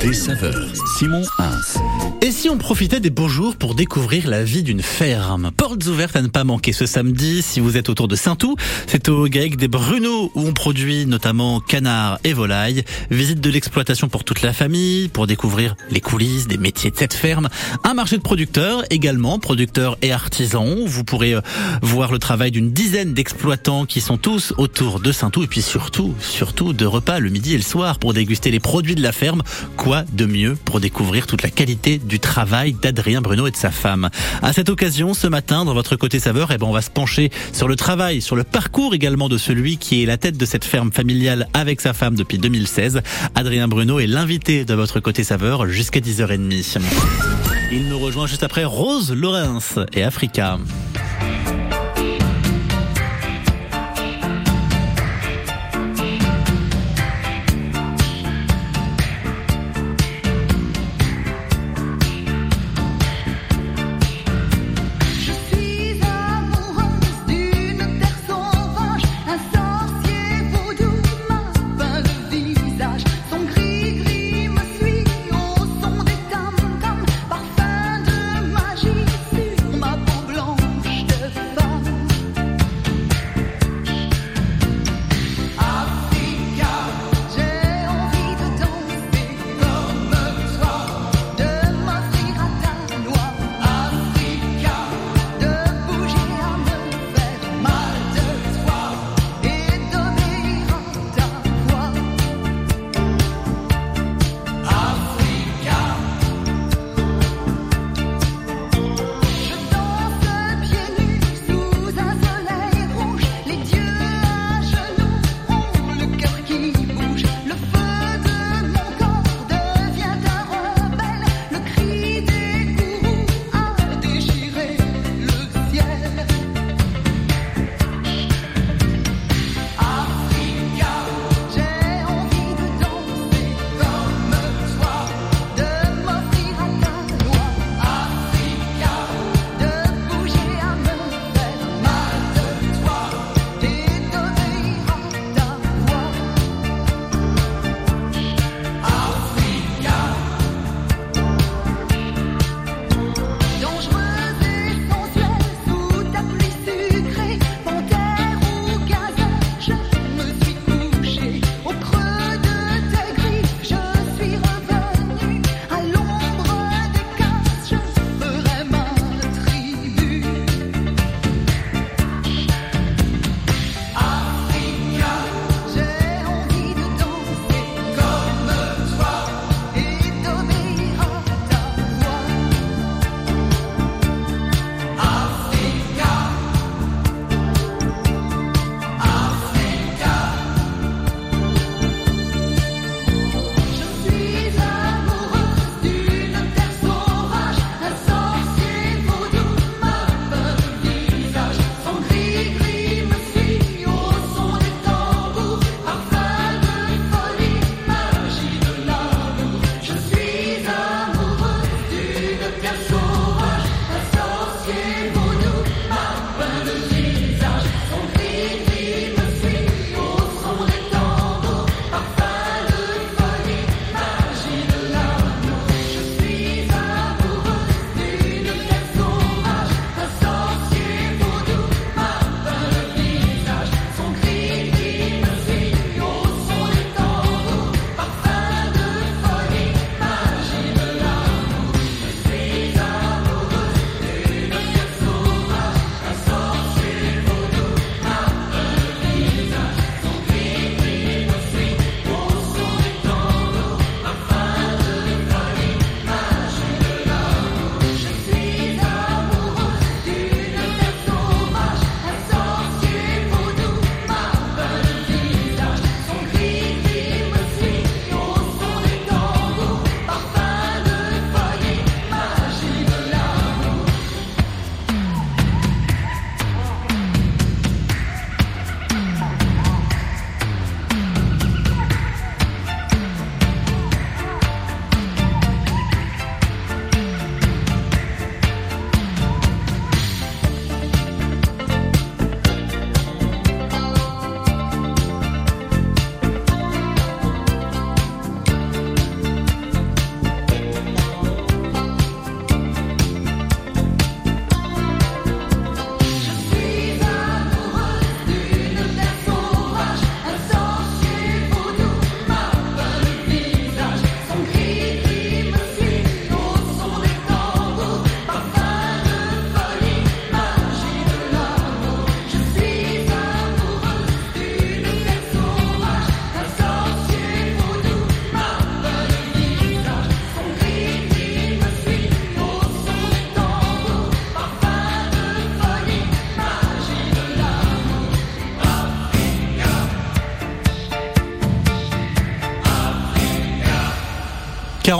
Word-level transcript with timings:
Côté 0.00 0.14
saveur, 0.14 0.66
Simon. 0.96 1.22
Et 2.22 2.32
si 2.32 2.48
on 2.48 2.56
profitait 2.56 3.00
des 3.00 3.10
beaux 3.10 3.28
jours 3.28 3.56
pour 3.56 3.74
découvrir 3.74 4.28
la 4.28 4.44
vie 4.44 4.62
d'une 4.62 4.82
ferme? 4.82 5.50
Portes 5.56 5.86
ouvertes 5.86 6.16
à 6.16 6.22
ne 6.22 6.28
pas 6.28 6.44
manquer 6.44 6.72
ce 6.72 6.86
samedi 6.86 7.42
si 7.42 7.60
vous 7.60 7.76
êtes 7.76 7.88
autour 7.88 8.08
de 8.08 8.16
Saint-Ouen. 8.16 8.54
C'est 8.86 9.08
au 9.08 9.26
GAEC 9.26 9.56
des 9.56 9.68
Bruneaux 9.68 10.30
où 10.34 10.46
on 10.46 10.52
produit 10.52 11.06
notamment 11.06 11.60
canards 11.60 12.18
et 12.24 12.32
volailles. 12.32 12.84
Visite 13.10 13.40
de 13.40 13.50
l'exploitation 13.50 14.08
pour 14.08 14.24
toute 14.24 14.42
la 14.42 14.52
famille, 14.52 15.08
pour 15.08 15.26
découvrir 15.26 15.76
les 15.90 16.00
coulisses 16.00 16.46
des 16.46 16.58
métiers 16.58 16.90
de 16.90 16.96
cette 16.96 17.14
ferme. 17.14 17.48
Un 17.84 17.94
marché 17.94 18.16
de 18.16 18.22
producteurs 18.22 18.84
également, 18.90 19.38
producteurs 19.38 19.98
et 20.00 20.12
artisans. 20.12 20.84
Vous 20.86 21.04
pourrez 21.04 21.34
euh, 21.34 21.40
voir 21.82 22.12
le 22.12 22.18
travail 22.18 22.50
d'une 22.50 22.70
dizaine 22.70 23.12
d'exploitants 23.12 23.86
qui 23.86 24.00
sont 24.00 24.18
tous 24.18 24.54
autour 24.56 25.00
de 25.00 25.12
Saint-Ouen 25.12 25.44
et 25.44 25.48
puis 25.48 25.62
surtout, 25.62 26.14
surtout 26.20 26.72
de 26.72 26.86
repas 26.86 27.18
le 27.18 27.30
midi 27.30 27.54
et 27.54 27.58
le 27.58 27.62
soir 27.62 27.98
pour 27.98 28.14
déguster 28.14 28.50
les 28.50 28.60
produits 28.60 28.94
de 28.94 29.02
la 29.02 29.12
ferme. 29.12 29.42
De 30.12 30.24
mieux 30.24 30.56
pour 30.64 30.78
découvrir 30.78 31.26
toute 31.26 31.42
la 31.42 31.50
qualité 31.50 31.98
du 31.98 32.20
travail 32.20 32.74
d'Adrien 32.80 33.20
Bruno 33.20 33.48
et 33.48 33.50
de 33.50 33.56
sa 33.56 33.72
femme. 33.72 34.08
À 34.40 34.52
cette 34.52 34.68
occasion, 34.68 35.14
ce 35.14 35.26
matin, 35.26 35.64
dans 35.64 35.74
votre 35.74 35.96
côté 35.96 36.20
saveur, 36.20 36.52
eh 36.52 36.58
ben, 36.58 36.66
on 36.66 36.72
va 36.72 36.80
se 36.80 36.90
pencher 36.90 37.30
sur 37.52 37.66
le 37.66 37.74
travail, 37.74 38.20
sur 38.20 38.36
le 38.36 38.44
parcours 38.44 38.94
également 38.94 39.28
de 39.28 39.36
celui 39.36 39.78
qui 39.78 40.02
est 40.02 40.06
la 40.06 40.16
tête 40.16 40.36
de 40.36 40.46
cette 40.46 40.64
ferme 40.64 40.92
familiale 40.92 41.48
avec 41.54 41.80
sa 41.80 41.92
femme 41.92 42.14
depuis 42.14 42.38
2016. 42.38 43.02
Adrien 43.34 43.66
Bruno 43.66 43.98
est 43.98 44.06
l'invité 44.06 44.64
de 44.64 44.74
votre 44.74 45.00
côté 45.00 45.24
saveur 45.24 45.66
jusqu'à 45.66 45.98
10h30. 45.98 46.78
Il 47.72 47.88
nous 47.88 47.98
rejoint 47.98 48.28
juste 48.28 48.44
après 48.44 48.64
Rose 48.64 49.12
Lorenz 49.12 49.80
et 49.92 50.04
Africa. 50.04 50.58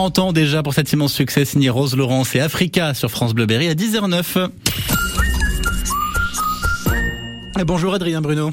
40 0.00 0.18
ans 0.18 0.32
déjà 0.32 0.62
pour 0.62 0.72
cet 0.72 0.90
immense 0.94 1.12
succès 1.12 1.44
signé 1.44 1.68
Rose 1.68 1.94
Laurence 1.94 2.34
et 2.34 2.40
Africa 2.40 2.94
sur 2.94 3.10
France 3.10 3.34
Bleu 3.34 3.44
Berry 3.44 3.68
à 3.68 3.74
10h09. 3.74 4.48
Et 7.60 7.64
bonjour 7.64 7.92
Adrien 7.92 8.22
Bruno. 8.22 8.50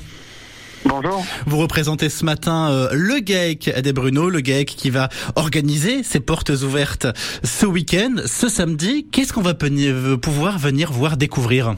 Bonjour. 0.83 1.25
Vous 1.45 1.57
représentez 1.57 2.09
ce 2.09 2.25
matin 2.25 2.69
euh, 2.69 2.89
le 2.91 3.21
GAEC 3.21 3.79
des 3.81 3.93
Bruno, 3.93 4.29
le 4.29 4.41
GAEC 4.41 4.67
qui 4.67 4.89
va 4.89 5.07
organiser 5.37 6.03
ses 6.03 6.19
portes 6.19 6.49
ouvertes 6.49 7.07
ce 7.45 7.65
week-end, 7.65 8.15
ce 8.25 8.49
samedi. 8.49 9.07
Qu'est-ce 9.09 9.31
qu'on 9.31 9.41
va 9.41 9.53
euh, 9.63 10.17
pouvoir 10.17 10.59
venir 10.59 10.91
voir 10.91 11.15
découvrir? 11.15 11.75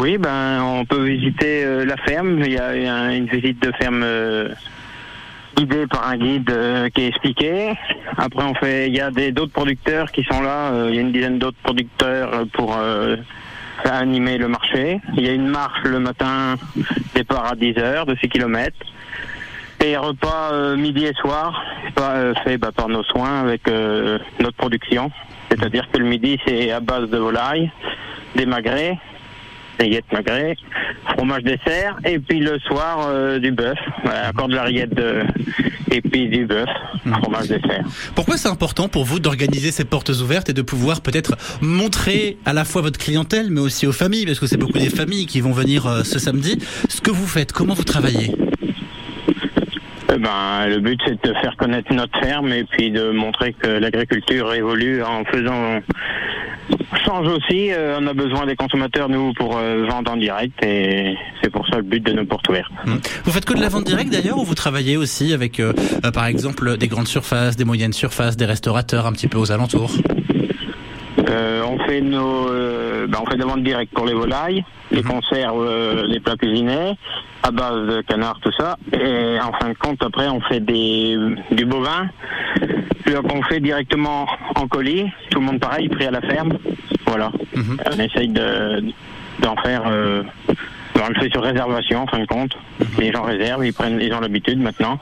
Oui, 0.00 0.16
ben 0.16 0.62
on 0.62 0.86
peut 0.86 1.04
visiter 1.06 1.62
euh, 1.62 1.84
la 1.84 1.98
ferme. 1.98 2.40
Il 2.42 2.52
y 2.52 2.56
a 2.58 2.68
un- 2.94 3.10
une 3.10 3.26
visite 3.26 3.60
de 3.62 3.70
ferme 3.78 4.00
euh, 4.02 4.48
guidée 5.56 5.86
par 5.86 6.06
un 6.06 6.16
guide 6.16 6.50
euh, 6.50 6.88
qui 6.90 7.02
est 7.02 7.08
expliqué. 7.08 7.72
Après, 8.16 8.44
on 8.44 8.54
fait, 8.54 8.88
il 8.88 8.94
y 8.94 9.00
a 9.00 9.10
d'autres 9.10 9.52
producteurs 9.52 10.12
qui 10.12 10.22
sont 10.24 10.42
là. 10.42 10.70
euh, 10.72 10.88
il 10.90 10.96
y 10.96 10.98
a 10.98 11.00
une 11.00 11.12
dizaine 11.12 11.38
d'autres 11.38 11.56
producteurs 11.62 12.30
euh, 12.34 12.44
pour 12.52 12.76
animer 13.84 14.36
le 14.38 14.48
marché. 14.48 15.00
Il 15.16 15.24
y 15.24 15.28
a 15.28 15.32
une 15.32 15.48
marche 15.48 15.82
le 15.84 16.00
matin, 16.00 16.56
départ 17.14 17.46
à 17.52 17.54
10 17.54 17.78
heures 17.78 18.06
de 18.06 18.16
6 18.16 18.28
km. 18.28 18.76
Et 19.84 19.96
repas 19.96 20.74
midi 20.76 21.04
et 21.04 21.12
soir, 21.14 21.62
pas, 21.94 22.34
fait 22.42 22.58
bah, 22.58 22.72
par 22.74 22.88
nos 22.88 23.04
soins 23.04 23.42
avec 23.42 23.62
notre 24.40 24.56
production. 24.56 25.10
C'est-à-dire 25.50 25.86
que 25.92 25.98
le 25.98 26.06
midi, 26.06 26.38
c'est 26.46 26.72
à 26.72 26.80
base 26.80 27.08
de 27.10 27.18
volaille, 27.18 27.70
des 28.34 28.46
magrets, 28.46 28.98
rillettes 29.78 30.10
magrets, 30.12 30.56
fromage 31.16 31.42
dessert, 31.42 31.96
et 32.04 32.18
puis 32.18 32.40
le 32.40 32.58
soir, 32.60 33.08
euh, 33.08 33.38
du 33.38 33.52
bœuf. 33.52 33.78
Voilà, 34.04 34.30
encore 34.30 34.48
de 34.48 34.54
la 34.54 34.62
rillette 34.62 34.94
de... 34.94 35.22
et 35.90 36.00
puis 36.00 36.28
du 36.28 36.46
bœuf, 36.46 36.68
fromage 37.22 37.48
dessert. 37.48 37.84
Pourquoi 38.14 38.36
c'est 38.36 38.48
important 38.48 38.88
pour 38.88 39.04
vous 39.04 39.20
d'organiser 39.20 39.70
ces 39.70 39.84
portes 39.84 40.10
ouvertes 40.10 40.48
et 40.48 40.54
de 40.54 40.62
pouvoir 40.62 41.00
peut-être 41.00 41.36
montrer 41.60 42.38
à 42.44 42.52
la 42.52 42.64
fois 42.64 42.82
votre 42.82 42.98
clientèle 42.98 43.50
mais 43.50 43.60
aussi 43.60 43.86
aux 43.86 43.92
familles, 43.92 44.26
parce 44.26 44.40
que 44.40 44.46
c'est 44.46 44.56
beaucoup 44.56 44.78
des 44.78 44.90
familles 44.90 45.26
qui 45.26 45.40
vont 45.40 45.52
venir 45.52 45.86
euh, 45.86 46.02
ce 46.02 46.18
samedi, 46.18 46.58
ce 46.88 47.00
que 47.00 47.10
vous 47.10 47.26
faites, 47.26 47.52
comment 47.52 47.74
vous 47.74 47.84
travaillez? 47.84 48.32
Eh 50.14 50.18
ben, 50.18 50.66
le 50.68 50.78
but, 50.78 50.98
c'est 51.04 51.22
de 51.26 51.34
faire 51.34 51.56
connaître 51.56 51.92
notre 51.92 52.18
ferme 52.20 52.50
et 52.52 52.64
puis 52.64 52.90
de 52.90 53.10
montrer 53.10 53.52
que 53.52 53.66
l'agriculture 53.66 54.54
évolue 54.54 55.02
en 55.02 55.24
faisant 55.24 55.80
change 57.04 57.28
aussi. 57.28 57.70
Euh, 57.70 57.98
on 58.00 58.06
a 58.06 58.14
besoin 58.14 58.46
des 58.46 58.56
consommateurs, 58.56 59.08
nous, 59.08 59.32
pour 59.34 59.56
euh, 59.56 59.86
vendre 59.88 60.12
en 60.12 60.16
direct 60.16 60.54
et 60.64 61.16
c'est 61.42 61.50
pour 61.50 61.66
ça 61.68 61.76
le 61.76 61.82
but 61.82 62.02
de 62.02 62.12
nos 62.12 62.24
portes. 62.24 62.46
Hmm. 62.48 62.98
Vous 63.24 63.32
faites 63.32 63.44
que 63.44 63.54
de 63.54 63.60
la 63.60 63.68
vente 63.68 63.84
directe 63.84 64.10
d'ailleurs 64.10 64.38
ou 64.38 64.44
vous 64.44 64.54
travaillez 64.54 64.96
aussi 64.96 65.32
avec 65.32 65.58
euh, 65.58 65.72
euh, 66.04 66.10
par 66.10 66.26
exemple 66.26 66.76
des 66.76 66.88
grandes 66.88 67.08
surfaces, 67.08 67.56
des 67.56 67.64
moyennes 67.64 67.92
surfaces, 67.92 68.36
des 68.36 68.44
restaurateurs 68.44 69.06
un 69.06 69.12
petit 69.12 69.28
peu 69.28 69.38
aux 69.38 69.50
alentours? 69.52 69.92
Euh, 71.28 71.62
on 71.64 71.78
fait 71.80 72.00
nos, 72.00 72.48
euh, 72.50 73.06
ben, 73.06 73.18
on 73.22 73.26
fait 73.26 73.36
de 73.36 73.40
la 73.40 73.46
vente 73.46 73.62
directe 73.62 73.92
pour 73.92 74.06
les 74.06 74.14
volailles, 74.14 74.64
les 74.90 75.02
conserves, 75.02 75.64
euh, 75.66 76.06
les 76.06 76.20
plats 76.20 76.36
cuisinés, 76.36 76.96
à 77.42 77.50
base 77.50 77.86
de 77.88 78.00
canard, 78.02 78.38
tout 78.40 78.52
ça. 78.52 78.76
Et 78.92 79.38
en 79.40 79.52
fin 79.52 79.70
de 79.70 79.74
compte, 79.78 80.02
après, 80.02 80.28
on 80.28 80.40
fait 80.40 80.60
des, 80.60 81.16
du 81.50 81.64
bovin. 81.64 82.08
Donc, 83.06 83.32
on 83.32 83.42
fait 83.42 83.60
directement 83.60 84.26
en 84.54 84.66
colis. 84.66 85.06
Tout 85.30 85.40
le 85.40 85.46
monde 85.46 85.60
pareil, 85.60 85.88
pris 85.88 86.06
à 86.06 86.10
la 86.10 86.20
ferme. 86.20 86.58
Voilà. 87.06 87.30
Mhm. 87.54 87.78
On 87.92 87.98
essaye 87.98 88.28
de, 88.28 88.84
d'en 89.40 89.56
faire, 89.56 89.82
euh, 89.86 90.22
on 91.00 91.08
le 91.08 91.14
fait 91.14 91.30
sur 91.30 91.42
réservation, 91.42 92.02
en 92.02 92.06
fin 92.06 92.18
de 92.18 92.26
compte. 92.26 92.56
Les 92.98 93.12
gens 93.12 93.22
réservent, 93.22 93.64
ils 93.64 93.72
prennent, 93.72 94.00
ils 94.00 94.12
ont 94.12 94.20
l'habitude 94.20 94.58
maintenant. 94.60 94.98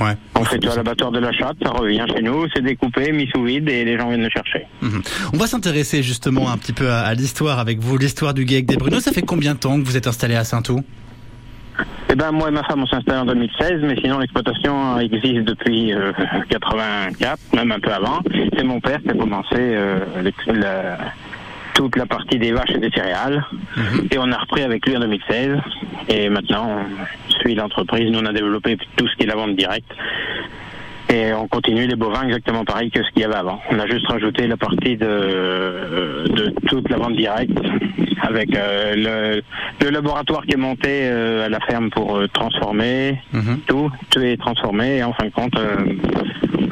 Ouais. 0.00 0.16
On 0.36 0.44
fait 0.44 0.58
tout 0.58 0.70
à 0.70 0.76
l'abattoir 0.76 1.10
de 1.10 1.18
la 1.18 1.32
chatte, 1.32 1.56
ça 1.62 1.70
revient 1.70 2.04
chez 2.14 2.22
nous, 2.22 2.46
c'est 2.54 2.62
découpé, 2.62 3.10
mis 3.12 3.28
sous 3.34 3.42
vide 3.42 3.68
et 3.68 3.84
les 3.84 3.98
gens 3.98 4.08
viennent 4.08 4.22
le 4.22 4.30
chercher. 4.30 4.66
Mhm. 4.80 5.02
On 5.34 5.36
va 5.38 5.46
s'intéresser 5.46 6.02
justement 6.02 6.50
un 6.50 6.56
petit 6.56 6.72
peu 6.72 6.88
à, 6.90 7.00
à 7.00 7.14
l'histoire 7.14 7.58
avec 7.58 7.78
vous, 7.80 7.98
l'histoire 7.98 8.32
du 8.34 8.44
GAEC 8.44 8.66
des 8.66 8.76
Bruno. 8.76 9.00
Ça 9.00 9.12
fait 9.12 9.22
combien 9.22 9.54
de 9.54 9.58
temps 9.58 9.78
que 9.80 9.84
vous 9.84 9.96
êtes 9.96 10.06
installé 10.06 10.36
à 10.36 10.44
Saint-Ouen? 10.44 10.82
Eh 12.10 12.14
ben 12.16 12.32
moi 12.32 12.48
et 12.48 12.50
ma 12.50 12.64
femme 12.64 12.82
on 12.82 12.86
s'est 12.86 12.96
installé 12.96 13.18
en 13.18 13.26
2016, 13.26 13.82
mais 13.82 13.96
sinon 14.00 14.18
l'exploitation 14.18 14.98
existe 14.98 15.44
depuis 15.44 15.92
euh, 15.92 16.12
84, 16.48 17.38
même 17.54 17.70
un 17.70 17.78
peu 17.78 17.92
avant. 17.92 18.20
C'est 18.56 18.64
mon 18.64 18.80
père 18.80 19.00
qui 19.02 19.10
a 19.10 19.14
commencé 19.14 19.54
euh, 19.56 20.00
la- 20.46 20.98
toute 21.78 21.94
la 21.96 22.06
partie 22.06 22.38
des 22.38 22.50
vaches 22.50 22.72
et 22.74 22.78
des 22.78 22.90
céréales, 22.90 23.44
et 24.10 24.18
on 24.18 24.32
a 24.32 24.36
repris 24.38 24.62
avec 24.62 24.84
lui 24.84 24.96
en 24.96 25.00
2016. 25.00 25.56
Et 26.08 26.28
maintenant 26.28 26.66
on 26.80 27.32
suit 27.40 27.54
l'entreprise. 27.54 28.10
Nous 28.10 28.18
on 28.18 28.26
a 28.26 28.32
développé 28.32 28.76
tout 28.96 29.06
ce 29.06 29.14
qui 29.14 29.22
est 29.22 29.26
la 29.26 29.36
vente 29.36 29.54
directe. 29.54 29.90
Et 31.10 31.32
on 31.32 31.46
continue 31.48 31.86
les 31.86 31.94
bovins 31.96 32.24
exactement 32.24 32.64
pareil 32.64 32.90
que 32.90 33.02
ce 33.02 33.10
qu'il 33.12 33.22
y 33.22 33.24
avait 33.24 33.36
avant. 33.36 33.60
On 33.70 33.78
a 33.78 33.86
juste 33.86 34.06
rajouté 34.08 34.46
la 34.48 34.56
partie 34.58 34.96
de, 34.96 36.24
de 36.38 36.52
toute 36.66 36.88
la 36.90 36.96
vente 36.98 37.14
directe 37.16 37.56
avec 38.22 38.54
euh, 38.56 38.94
le, 38.96 39.42
le 39.86 39.90
laboratoire 39.90 40.42
qui 40.44 40.54
est 40.54 40.56
monté 40.58 40.88
euh, 41.04 41.46
à 41.46 41.48
la 41.48 41.60
ferme 41.60 41.88
pour 41.90 42.16
euh, 42.16 42.26
transformer 42.28 43.18
Mhm. 43.32 43.60
tout, 43.68 43.90
tout 44.10 44.20
est 44.20 44.36
transformé 44.36 44.96
et 44.98 45.02
en 45.04 45.12
fin 45.12 45.26
de 45.26 45.30
compte 45.30 45.56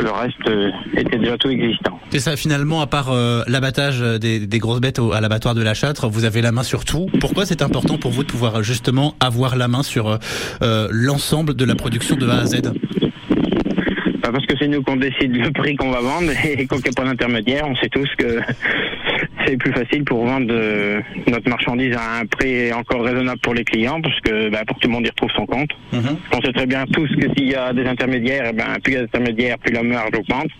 le 0.02 0.10
reste 0.10 0.48
euh, 0.48 0.70
était 0.96 1.18
déjà 1.18 1.36
tout 1.38 1.48
existant. 1.48 1.98
C'est 2.10 2.20
ça, 2.20 2.36
finalement, 2.36 2.80
à 2.80 2.86
part 2.86 3.10
euh, 3.10 3.42
l'abattage 3.48 4.00
des, 4.00 4.46
des 4.46 4.58
grosses 4.58 4.80
bêtes 4.80 4.98
au- 4.98 5.12
à 5.12 5.20
l'abattoir 5.20 5.54
de 5.54 5.62
la 5.62 5.74
Châtre, 5.74 6.08
vous 6.08 6.24
avez 6.24 6.42
la 6.42 6.52
main 6.52 6.62
sur 6.62 6.84
tout. 6.84 7.06
Pourquoi 7.20 7.46
c'est 7.46 7.62
important 7.62 7.98
pour 7.98 8.10
vous 8.10 8.22
de 8.22 8.28
pouvoir 8.28 8.62
justement 8.62 9.14
avoir 9.20 9.56
la 9.56 9.68
main 9.68 9.82
sur 9.82 10.18
euh, 10.62 10.88
l'ensemble 10.90 11.54
de 11.54 11.64
la 11.64 11.74
production 11.74 12.16
de 12.16 12.28
A 12.28 12.40
à 12.40 12.46
Z? 12.46 12.62
Bah, 14.22 14.30
parce 14.32 14.46
que 14.46 14.54
c'est 14.58 14.68
nous 14.68 14.82
qu'on 14.82 14.96
décide 14.96 15.36
le 15.36 15.50
prix 15.52 15.76
qu'on 15.76 15.90
va 15.90 16.00
vendre 16.00 16.30
et 16.44 16.66
qu'on 16.66 16.78
a 16.78 16.92
pas 16.96 17.04
d'intermédiaire, 17.04 17.64
on 17.68 17.76
sait 17.76 17.88
tous 17.88 18.08
que 18.18 18.40
c'est 19.46 19.56
plus 19.56 19.72
facile 19.72 20.04
pour 20.04 20.24
vendre 20.26 20.48
euh, 20.50 21.00
notre 21.28 21.48
marchandise 21.48 21.94
à 21.94 22.20
un 22.20 22.26
prix 22.26 22.72
encore 22.72 23.02
raisonnable 23.02 23.40
pour 23.40 23.54
les 23.54 23.64
clients 23.64 24.00
parce 24.00 24.18
que 24.20 24.48
bah, 24.50 24.60
pour 24.66 24.76
que 24.76 24.82
tout 24.82 24.88
le 24.88 24.94
monde 24.94 25.06
y 25.06 25.10
retrouve 25.10 25.30
son 25.30 25.46
compte. 25.46 25.70
Mhm. 25.92 26.16
On 26.32 26.40
sait 26.40 26.52
très 26.52 26.66
bien 26.66 26.84
tous 26.86 27.08
que 27.16 27.32
s'il 27.34 27.50
y 27.50 27.54
a 27.54 27.72
des 27.72 27.86
intermédiaires, 27.86 28.50
eh 28.50 28.52
ben, 28.52 28.64
plus 28.82 28.92
il 28.92 28.96
y 28.96 28.98
a 28.98 29.02
d'intermédiaires, 29.02 29.58
plus 29.58 29.72
la 29.72 29.82
marge 29.82 30.10
augmente, 30.18 30.50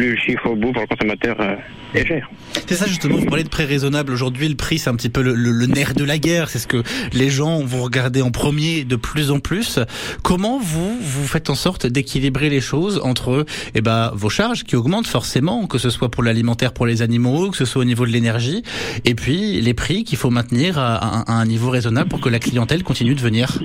plus 0.00 0.12
le 0.12 0.16
chiffre 0.16 0.46
au 0.48 0.56
bout 0.56 0.72
pour 0.72 0.80
le 0.82 0.86
consommateur 0.86 1.36
euh, 1.40 1.56
est 1.94 2.06
cher. 2.06 2.30
C'est 2.66 2.74
ça 2.74 2.86
justement, 2.86 3.16
vous 3.16 3.26
parlez 3.26 3.44
de 3.44 3.48
prix 3.50 3.64
raisonnable. 3.66 4.12
Aujourd'hui, 4.12 4.48
le 4.48 4.54
prix, 4.54 4.78
c'est 4.78 4.88
un 4.88 4.94
petit 4.96 5.10
peu 5.10 5.20
le, 5.22 5.34
le- 5.34 5.50
le 5.52 5.66
nerf 5.66 5.92
de 5.94 6.04
la 6.04 6.16
guerre. 6.16 6.48
C'est 6.48 6.58
ce 6.58 6.66
que 6.66 6.82
les 7.12 7.28
gens 7.28 7.60
vont 7.62 7.82
regarder 7.82 8.22
en 8.22 8.30
premier 8.30 8.84
de 8.84 8.96
plus 8.96 9.30
en 9.30 9.40
plus. 9.40 9.78
Comment 10.22 10.58
vous, 10.58 10.96
vous 11.00 11.26
faites 11.26 11.50
en 11.50 11.54
sorte 11.54 11.86
d'équilibrer 11.86 12.48
les 12.48 12.62
choses 12.62 12.98
entre 13.04 13.44
eh 13.74 13.80
ben, 13.82 14.10
vos 14.14 14.30
charges 14.30 14.64
qui 14.64 14.74
augmentent 14.74 15.06
forcément, 15.06 15.66
que 15.66 15.76
ce 15.76 15.90
soit 15.90 16.10
pour 16.10 16.22
l'alimentaire 16.22 16.72
pour 16.72 16.86
les 16.86 17.02
animaux, 17.02 17.50
que 17.50 17.56
ce 17.58 17.66
soit 17.66 17.82
au 17.82 17.84
niveau 17.84 18.06
de 18.06 18.10
l'énergie, 18.10 18.62
et 19.04 19.14
puis 19.14 19.60
les 19.60 19.74
prix 19.74 20.04
qu'il 20.04 20.16
faut 20.16 20.30
maintenir 20.30 20.78
à, 20.78 20.94
à 20.96 21.18
un- 21.18 21.24
à 21.26 21.32
un 21.34 21.44
niveau 21.44 21.68
raisonnable 21.68 22.08
pour 22.08 22.20
que 22.22 22.30
la 22.30 22.38
clientèle 22.38 22.82
continue 22.84 23.14
de 23.14 23.20
venir? 23.20 23.58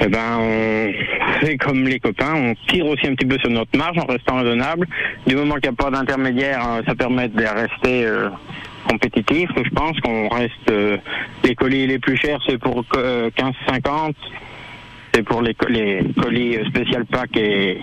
Eh 0.00 0.08
ben, 0.08 0.38
on 0.38 0.92
comme 1.60 1.84
les 1.84 1.98
copains, 1.98 2.34
on 2.34 2.54
tire 2.68 2.86
aussi 2.86 3.06
un 3.06 3.14
petit 3.14 3.26
peu 3.26 3.38
sur 3.38 3.50
notre 3.50 3.76
marge 3.76 3.98
en 3.98 4.06
restant 4.06 4.36
raisonnable. 4.36 4.86
Du 5.26 5.36
moment 5.36 5.54
qu'il 5.54 5.70
n'y 5.70 5.76
a 5.78 5.84
pas 5.84 5.90
d'intermédiaire, 5.90 6.60
euh, 6.66 6.82
ça 6.86 6.94
permet 6.94 7.28
de 7.28 7.42
rester 7.42 8.06
euh, 8.06 8.28
compétitif. 8.88 9.50
Je 9.56 9.70
pense 9.70 9.98
qu'on 10.00 10.28
reste 10.28 10.70
euh, 10.70 10.96
les 11.44 11.54
colis 11.54 11.86
les 11.86 11.98
plus 11.98 12.16
chers, 12.16 12.38
c'est 12.46 12.58
pour 12.58 12.84
euh, 12.96 13.30
15,50. 13.36 14.14
C'est 15.14 15.22
pour 15.24 15.42
les, 15.42 15.52
co- 15.54 15.68
les 15.68 16.00
colis 16.20 16.56
euh, 16.56 16.64
spécial 16.66 17.04
pack 17.04 17.36
et, 17.36 17.78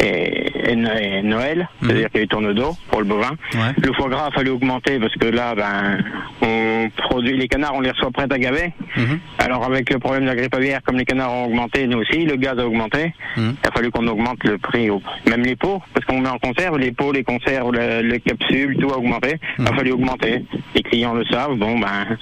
et, 0.00 0.70
et 0.72 0.76
No- 0.76 0.90
et 1.00 1.22
Noël, 1.22 1.66
Mhm. 1.80 1.88
c'est-à-dire 1.88 2.10
qu'il 2.10 2.18
y 2.18 2.20
a 2.20 2.24
eu 2.24 2.28
tourne 2.28 2.52
d'eau 2.52 2.72
pour 2.90 3.00
le 3.00 3.06
bovin. 3.06 3.30
Ouais. 3.54 3.72
Le 3.82 3.92
foie 3.94 4.08
gras 4.10 4.26
a 4.26 4.30
fallu 4.30 4.50
augmenter 4.50 4.98
parce 4.98 5.14
que 5.14 5.26
là, 5.26 5.54
ben, 5.54 6.04
on 6.42 6.90
produit 7.08 7.36
les 7.38 7.48
canards, 7.48 7.74
on 7.74 7.80
les 7.80 7.90
reçoit 7.90 8.10
prêts 8.10 8.26
à 8.30 8.38
gaver. 8.38 8.72
Mhm. 8.98 9.18
Alors 9.38 9.64
avec 9.64 9.90
le 9.90 9.98
problème 9.98 10.24
de 10.24 10.28
la 10.28 10.36
grippe 10.36 10.54
aviaire, 10.54 10.80
comme 10.84 10.96
les 10.98 11.06
canards 11.06 11.32
ont 11.32 11.44
augmenté, 11.46 11.86
nous 11.86 11.98
aussi, 11.98 12.26
le 12.26 12.36
gaz 12.36 12.58
a 12.58 12.66
augmenté. 12.66 13.14
Mhm. 13.38 13.56
Il 13.64 13.68
a 13.68 13.72
fallu 13.72 13.90
qu'on 13.90 14.06
augmente 14.06 14.44
le 14.44 14.58
prix, 14.58 14.88
même 15.30 15.42
les 15.42 15.56
pots, 15.56 15.80
parce 15.94 16.04
qu'on 16.04 16.20
met 16.20 16.28
en 16.28 16.38
conserve, 16.38 16.78
les 16.78 16.92
pots, 16.92 17.12
les 17.12 17.24
conserves, 17.24 17.72
le- 17.72 18.02
les 18.02 18.20
capsules, 18.20 18.76
tout 18.78 18.90
a 18.90 18.98
augmenté. 18.98 19.36
Il 19.58 19.66
a 19.66 19.72
fallu 19.72 19.92
augmenter. 19.92 20.44
Les 20.74 20.82
clients 20.82 21.14
le 21.14 21.24
savent. 21.24 21.54
Bon, 21.56 21.78
ben, 21.78 22.16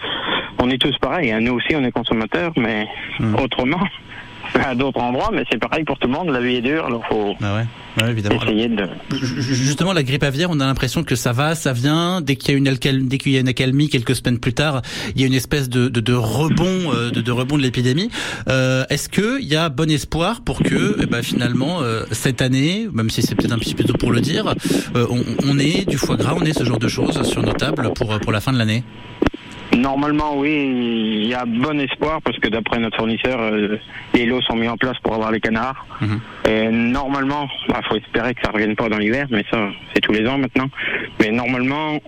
on 0.61 0.71
est 0.71 0.79
tous 0.81 0.97
pareils. 0.99 1.33
hein. 1.33 1.41
Nous 1.41 1.55
aussi, 1.55 1.75
on 1.75 1.83
est 1.83 1.91
consommateurs, 1.91 2.53
mais 2.57 2.87
autrement, 3.43 3.81
à 4.55 4.75
d'autres 4.75 5.01
endroits. 5.01 5.31
Mais 5.33 5.45
c'est 5.51 5.59
pareil 5.59 5.85
pour 5.85 5.99
tout 5.99 6.07
le 6.09 6.13
monde. 6.15 6.29
La 6.31 6.41
vie 6.41 6.57
est 6.57 6.61
dure, 6.63 6.87
alors 6.87 7.05
faut 7.09 7.35
Ah 7.43 7.55
ouais, 7.57 8.03
ouais, 8.05 8.11
évidemment. 8.11 8.43
Essayer 8.43 8.69
de. 8.69 8.87
Ju- 9.13 9.43
ju- 9.43 9.55
Justement, 9.55 9.93
la 9.93 10.03
grippe 10.03 10.23
aviaire, 10.23 10.49
on 10.51 10.61
a 10.61 10.67
l'impression 10.67 11.03
que 11.05 11.15
ça 11.15 11.33
va, 11.33 11.55
ça 11.55 11.73
vient. 11.73 12.21
Dès 12.21 12.37
qu'il 12.37 12.51
y 12.51 12.55
a 12.55 12.59
une 12.59 12.69
alcal- 12.69 13.07
dès 13.09 13.19
qu'il 13.19 13.33
y 13.33 13.37
a 13.37 13.41
une 13.41 13.49
accalmie, 13.49 13.89
quelques 13.89 14.15
semaines 14.17 14.39
plus 14.39 14.53
tard, 14.55 14.83
il 15.15 15.21
y 15.21 15.25
a 15.25 15.27
une 15.27 15.35
espèce 15.35 15.69
de, 15.69 15.89
de, 15.89 16.01
de 16.01 16.13
rebond, 16.15 16.93
euh, 16.95 17.11
de, 17.11 17.21
de 17.21 17.31
rebond 17.33 17.57
de 17.57 17.63
l'épidémie. 17.63 18.11
Euh, 18.49 18.85
Est-ce 18.91 19.09
que 19.09 19.41
il 19.41 19.47
y 19.49 19.57
a 19.57 19.69
bon 19.69 19.91
espoir 19.91 20.41
pour 20.43 20.63
que, 20.63 20.97
eh 21.03 21.07
ben, 21.07 21.23
finalement, 21.23 21.83
euh, 21.83 22.03
cette 22.11 22.43
année, 22.43 22.89
même 22.93 23.11
si 23.11 23.23
c'est 23.23 23.35
peut-être 23.35 23.53
un 23.53 23.59
petit 23.59 23.75
peu 23.75 23.85
tôt 23.85 23.95
pour 23.95 24.13
le 24.13 24.21
dire, 24.21 24.55
euh, 24.97 25.07
on, 25.11 25.23
on 25.49 25.59
ait 25.59 25.85
du 25.87 25.97
foie 25.99 26.17
gras, 26.17 26.35
on 26.41 26.45
ait 26.45 26.53
ce 26.53 26.65
genre 26.65 26.79
de 26.79 26.89
choses 26.89 27.23
sur 27.23 27.43
nos 27.43 27.53
tables 27.53 27.93
pour 27.95 28.19
pour 28.21 28.33
la 28.33 28.41
fin 28.41 28.53
de 28.53 28.59
l'année? 28.59 28.85
Normalement, 29.77 30.37
oui, 30.37 31.21
il 31.23 31.27
y 31.29 31.35
a 31.35 31.45
bon 31.47 31.81
espoir 31.81 32.21
parce 32.23 32.39
que 32.39 32.49
d'après 32.49 32.79
notre 32.79 32.97
fournisseur, 32.99 33.41
euh, 33.41 33.79
les 34.15 34.27
lots 34.27 34.43
sont 34.43 34.55
mis 34.55 34.69
en 34.69 34.77
place 34.77 34.99
pour 35.03 35.15
avoir 35.15 35.31
les 35.31 35.41
canards. 35.41 35.87
Mhm. 36.01 36.21
Et 36.49 36.69
normalement, 36.69 37.49
il 37.69 37.75
faut 37.89 37.97
espérer 37.97 38.35
que 38.35 38.43
ça 38.43 38.49
ne 38.49 38.55
revienne 38.55 38.77
pas 38.77 38.89
dans 38.89 38.99
l'hiver, 38.99 39.27
mais 39.31 39.45
ça, 39.51 39.71
c'est 39.95 40.01
tous 40.01 40.13
les 40.13 40.29
ans 40.29 40.37
maintenant. 40.37 40.69
Mais 41.21 41.31
normalement, 41.31 41.99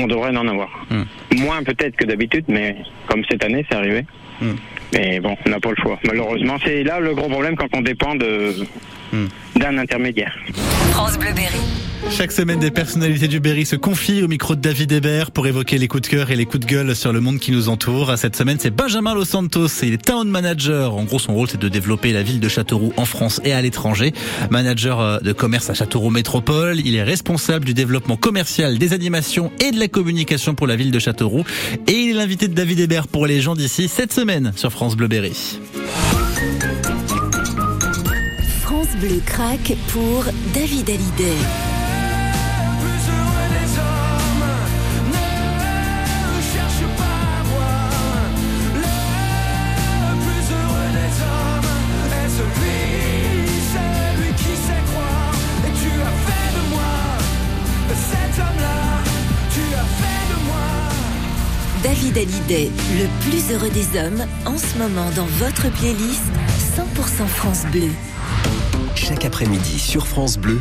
on 0.00 0.06
devrait 0.06 0.36
en 0.36 0.48
avoir. 0.48 0.70
Mhm. 0.90 1.40
Moins 1.44 1.62
peut-être 1.62 1.96
que 1.96 2.04
d'habitude, 2.04 2.44
mais 2.48 2.76
comme 3.06 3.22
cette 3.30 3.44
année, 3.44 3.64
c'est 3.68 3.76
arrivé. 3.76 4.04
Mhm. 4.40 4.56
Mais 4.92 5.20
bon, 5.20 5.36
on 5.46 5.50
n'a 5.50 5.60
pas 5.60 5.70
le 5.70 5.76
choix. 5.76 5.98
Malheureusement, 6.04 6.56
c'est 6.64 6.82
là 6.82 6.98
le 6.98 7.14
gros 7.14 7.28
problème 7.28 7.56
quand 7.56 7.68
on 7.74 7.80
dépend 7.80 8.16
de 8.16 8.54
Mhm. 9.14 9.28
d'un 9.60 9.78
intermédiaire. 9.78 10.36
France 10.90 11.18
Bleu 11.18 11.32
Berry. 11.34 11.60
Chaque 12.10 12.32
semaine, 12.32 12.58
des 12.60 12.70
personnalités 12.70 13.28
du 13.28 13.40
Berry 13.40 13.64
se 13.64 13.76
confient 13.76 14.22
au 14.22 14.28
micro 14.28 14.54
de 14.54 14.60
David 14.60 14.92
Hébert 14.92 15.30
pour 15.30 15.46
évoquer 15.46 15.78
les 15.78 15.88
coups 15.88 16.02
de 16.02 16.08
cœur 16.08 16.30
et 16.30 16.36
les 16.36 16.44
coups 16.44 16.66
de 16.66 16.70
gueule 16.70 16.94
sur 16.94 17.12
le 17.12 17.20
monde 17.20 17.38
qui 17.38 17.50
nous 17.50 17.68
entoure. 17.68 18.16
Cette 18.18 18.36
semaine, 18.36 18.58
c'est 18.60 18.70
Benjamin 18.70 19.14
Los 19.14 19.24
Santos. 19.24 19.68
Il 19.82 19.94
est 19.94 20.04
town 20.04 20.28
manager. 20.28 20.94
En 20.94 21.04
gros, 21.04 21.18
son 21.18 21.34
rôle, 21.34 21.48
c'est 21.48 21.60
de 21.60 21.68
développer 21.68 22.12
la 22.12 22.22
ville 22.22 22.40
de 22.40 22.48
Châteauroux 22.48 22.92
en 22.96 23.04
France 23.04 23.40
et 23.44 23.52
à 23.52 23.62
l'étranger. 23.62 24.12
Manager 24.50 25.00
euh, 25.00 25.18
de 25.20 25.32
commerce 25.32 25.70
à 25.70 25.74
Châteauroux 25.74 26.10
Métropole. 26.10 26.80
Il 26.84 26.94
est 26.94 27.02
responsable 27.02 27.64
du 27.64 27.74
développement 27.74 28.16
commercial, 28.16 28.78
des 28.78 28.92
animations 28.92 29.50
et 29.60 29.70
de 29.70 29.78
la 29.78 29.88
communication 29.88 30.54
pour 30.54 30.66
la 30.66 30.76
ville 30.76 30.90
de 30.90 30.98
Châteauroux. 30.98 31.44
Et 31.86 31.92
il 31.92 32.10
est 32.10 32.14
l'invité 32.14 32.48
de 32.48 32.54
David 32.54 32.80
Hébert 32.80 33.08
pour 33.08 33.26
les 33.26 33.40
gens 33.40 33.54
d'ici 33.54 33.88
cette 33.88 34.12
semaine 34.12 34.52
sur 34.56 34.70
France 34.70 34.94
Bleu 34.94 35.08
Berry. 35.08 35.58
Bleu 39.00 39.20
craque 39.26 39.74
pour 39.92 40.24
David 40.52 40.88
Hallyday. 40.88 41.38
plus 42.80 43.02
heureux 43.10 43.48
des 43.50 43.70
hommes 43.80 44.46
ne 46.30 46.40
cherche 46.52 46.84
pas 46.96 47.28
voir. 47.50 47.90
Le 48.74 48.90
plus 50.22 50.46
heureux 50.54 50.90
des 50.98 51.14
hommes 51.22 51.72
est 52.20 52.30
celui, 52.38 52.82
celui 53.74 54.30
qui 54.36 54.54
sait 54.66 54.84
croire. 54.92 55.34
Et 55.66 55.72
tu 55.80 55.90
as 56.00 56.14
fait 56.26 56.50
de 56.54 56.62
moi 56.70 56.94
cet 57.94 58.34
homme-là. 58.38 58.78
Tu 59.52 59.64
as 59.74 59.88
fait 59.98 60.24
de 60.30 60.38
moi. 60.46 60.66
David 61.82 62.18
Hallyday, 62.18 62.70
le 62.98 63.06
plus 63.28 63.44
heureux 63.52 63.70
des 63.70 63.88
hommes, 63.98 64.24
en 64.46 64.56
ce 64.56 64.78
moment 64.78 65.10
dans 65.16 65.26
votre 65.38 65.68
playlist 65.72 66.22
100% 66.76 67.26
France 67.26 67.64
Bleu. 67.72 67.90
Chaque 68.94 69.24
après-midi 69.24 69.78
sur 69.78 70.06
France 70.06 70.38
Bleu, 70.38 70.60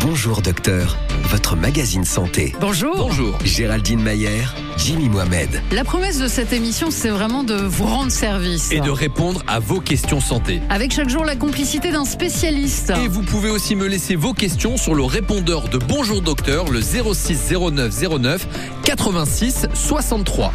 Bonjour 0.00 0.42
Docteur, 0.42 0.96
votre 1.24 1.56
magazine 1.56 2.04
santé. 2.04 2.54
Bonjour. 2.60 2.96
Bonjour. 2.96 3.38
Géraldine 3.44 4.02
Mayer, 4.02 4.42
Jimmy 4.76 5.08
Mohamed. 5.08 5.62
La 5.72 5.84
promesse 5.84 6.18
de 6.18 6.26
cette 6.26 6.52
émission, 6.52 6.90
c'est 6.90 7.10
vraiment 7.10 7.44
de 7.44 7.54
vous 7.54 7.84
rendre 7.84 8.10
service. 8.10 8.72
Et 8.72 8.80
de 8.80 8.90
répondre 8.90 9.42
à 9.46 9.60
vos 9.60 9.80
questions 9.80 10.20
santé. 10.20 10.60
Avec 10.70 10.92
chaque 10.92 11.08
jour 11.08 11.24
la 11.24 11.36
complicité 11.36 11.92
d'un 11.92 12.04
spécialiste. 12.04 12.92
Et 13.02 13.08
vous 13.08 13.22
pouvez 13.22 13.50
aussi 13.50 13.76
me 13.76 13.86
laisser 13.86 14.16
vos 14.16 14.32
questions 14.32 14.76
sur 14.76 14.94
le 14.94 15.04
répondeur 15.04 15.68
de 15.68 15.78
Bonjour 15.78 16.22
Docteur, 16.22 16.70
le 16.70 16.80
06 16.80 17.52
09 17.52 18.18
09 18.18 18.48
86 18.82 19.66
63. 19.74 20.52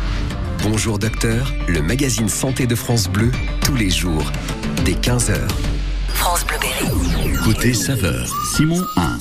Bonjour 0.63 0.99
Docteur, 0.99 1.53
le 1.67 1.81
magazine 1.81 2.29
santé 2.29 2.67
de 2.67 2.75
France 2.75 3.07
Bleu, 3.07 3.31
tous 3.63 3.75
les 3.75 3.89
jours, 3.89 4.31
dès 4.83 4.93
15h. 4.93 5.37
France. 6.13 6.45
Côté 7.43 7.73
saveur, 7.73 8.27
Simon 8.55 8.83
Hins. 8.95 9.17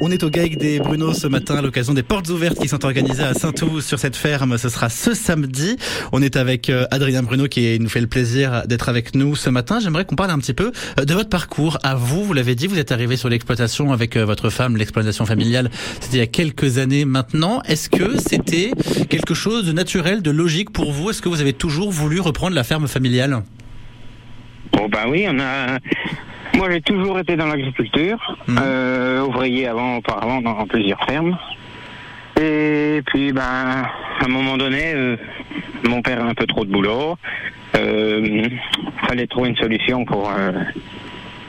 On 0.00 0.12
est 0.12 0.22
au 0.22 0.30
GAEC 0.30 0.56
des 0.58 0.78
Bruno 0.78 1.12
ce 1.12 1.26
matin 1.26 1.56
à 1.56 1.62
l'occasion 1.62 1.92
des 1.92 2.04
portes 2.04 2.28
ouvertes 2.28 2.58
qui 2.58 2.68
sont 2.68 2.84
organisées 2.84 3.24
à 3.24 3.34
Saint-Ouen 3.34 3.80
sur 3.80 3.98
cette 3.98 4.14
ferme. 4.14 4.56
Ce 4.56 4.68
sera 4.68 4.88
ce 4.88 5.12
samedi. 5.12 5.76
On 6.12 6.22
est 6.22 6.36
avec 6.36 6.70
euh, 6.70 6.86
Adrien 6.92 7.22
Bruno 7.22 7.48
qui 7.48 7.78
nous 7.80 7.88
fait 7.88 8.00
le 8.00 8.06
plaisir 8.06 8.62
d'être 8.66 8.88
avec 8.88 9.16
nous 9.16 9.34
ce 9.34 9.50
matin. 9.50 9.80
J'aimerais 9.80 10.04
qu'on 10.04 10.14
parle 10.14 10.30
un 10.30 10.38
petit 10.38 10.54
peu 10.54 10.70
euh, 11.00 11.04
de 11.04 11.14
votre 11.14 11.28
parcours. 11.28 11.78
À 11.82 11.96
vous, 11.96 12.22
vous 12.24 12.32
l'avez 12.32 12.54
dit, 12.54 12.68
vous 12.68 12.78
êtes 12.78 12.92
arrivé 12.92 13.16
sur 13.16 13.28
l'exploitation 13.28 13.92
avec 13.92 14.16
euh, 14.16 14.24
votre 14.24 14.50
femme, 14.50 14.76
l'exploitation 14.76 15.26
familiale. 15.26 15.70
C'était 16.00 16.18
il 16.18 16.20
y 16.20 16.22
a 16.22 16.26
quelques 16.28 16.78
années 16.78 17.04
maintenant. 17.04 17.60
Est-ce 17.62 17.88
que 17.90 18.20
c'était 18.20 18.70
quelque 19.08 19.34
chose 19.34 19.66
de 19.66 19.72
naturel, 19.72 20.22
de 20.22 20.30
logique 20.30 20.70
pour 20.70 20.92
vous? 20.92 21.10
Est-ce 21.10 21.22
que 21.22 21.28
vous 21.28 21.40
avez 21.40 21.52
toujours 21.52 21.90
voulu 21.90 22.20
reprendre 22.20 22.54
la 22.54 22.64
ferme 22.64 22.86
familiale? 22.86 23.42
Bon 24.72 24.88
ben 24.88 25.06
oui, 25.08 25.26
on 25.28 25.38
a. 25.40 25.78
Moi 26.56 26.70
j'ai 26.70 26.80
toujours 26.80 27.18
été 27.18 27.36
dans 27.36 27.46
l'agriculture, 27.46 28.18
Mhm. 28.48 28.58
euh, 28.62 29.26
ouvrier 29.26 29.66
avant, 29.68 29.96
auparavant 29.98 30.40
dans 30.40 30.66
plusieurs 30.66 31.02
fermes. 31.04 31.36
Et 32.40 33.02
puis 33.06 33.32
ben 33.32 33.42
à 33.42 34.24
un 34.24 34.28
moment 34.28 34.56
donné, 34.56 34.92
euh, 34.94 35.16
mon 35.84 36.02
père 36.02 36.22
a 36.24 36.28
un 36.28 36.34
peu 36.34 36.46
trop 36.46 36.64
de 36.64 36.70
boulot. 36.70 37.16
Euh, 37.76 38.42
fallait 39.06 39.26
trouver 39.26 39.50
une 39.50 39.56
solution 39.56 40.04
pour 40.04 40.30
euh, 40.30 40.52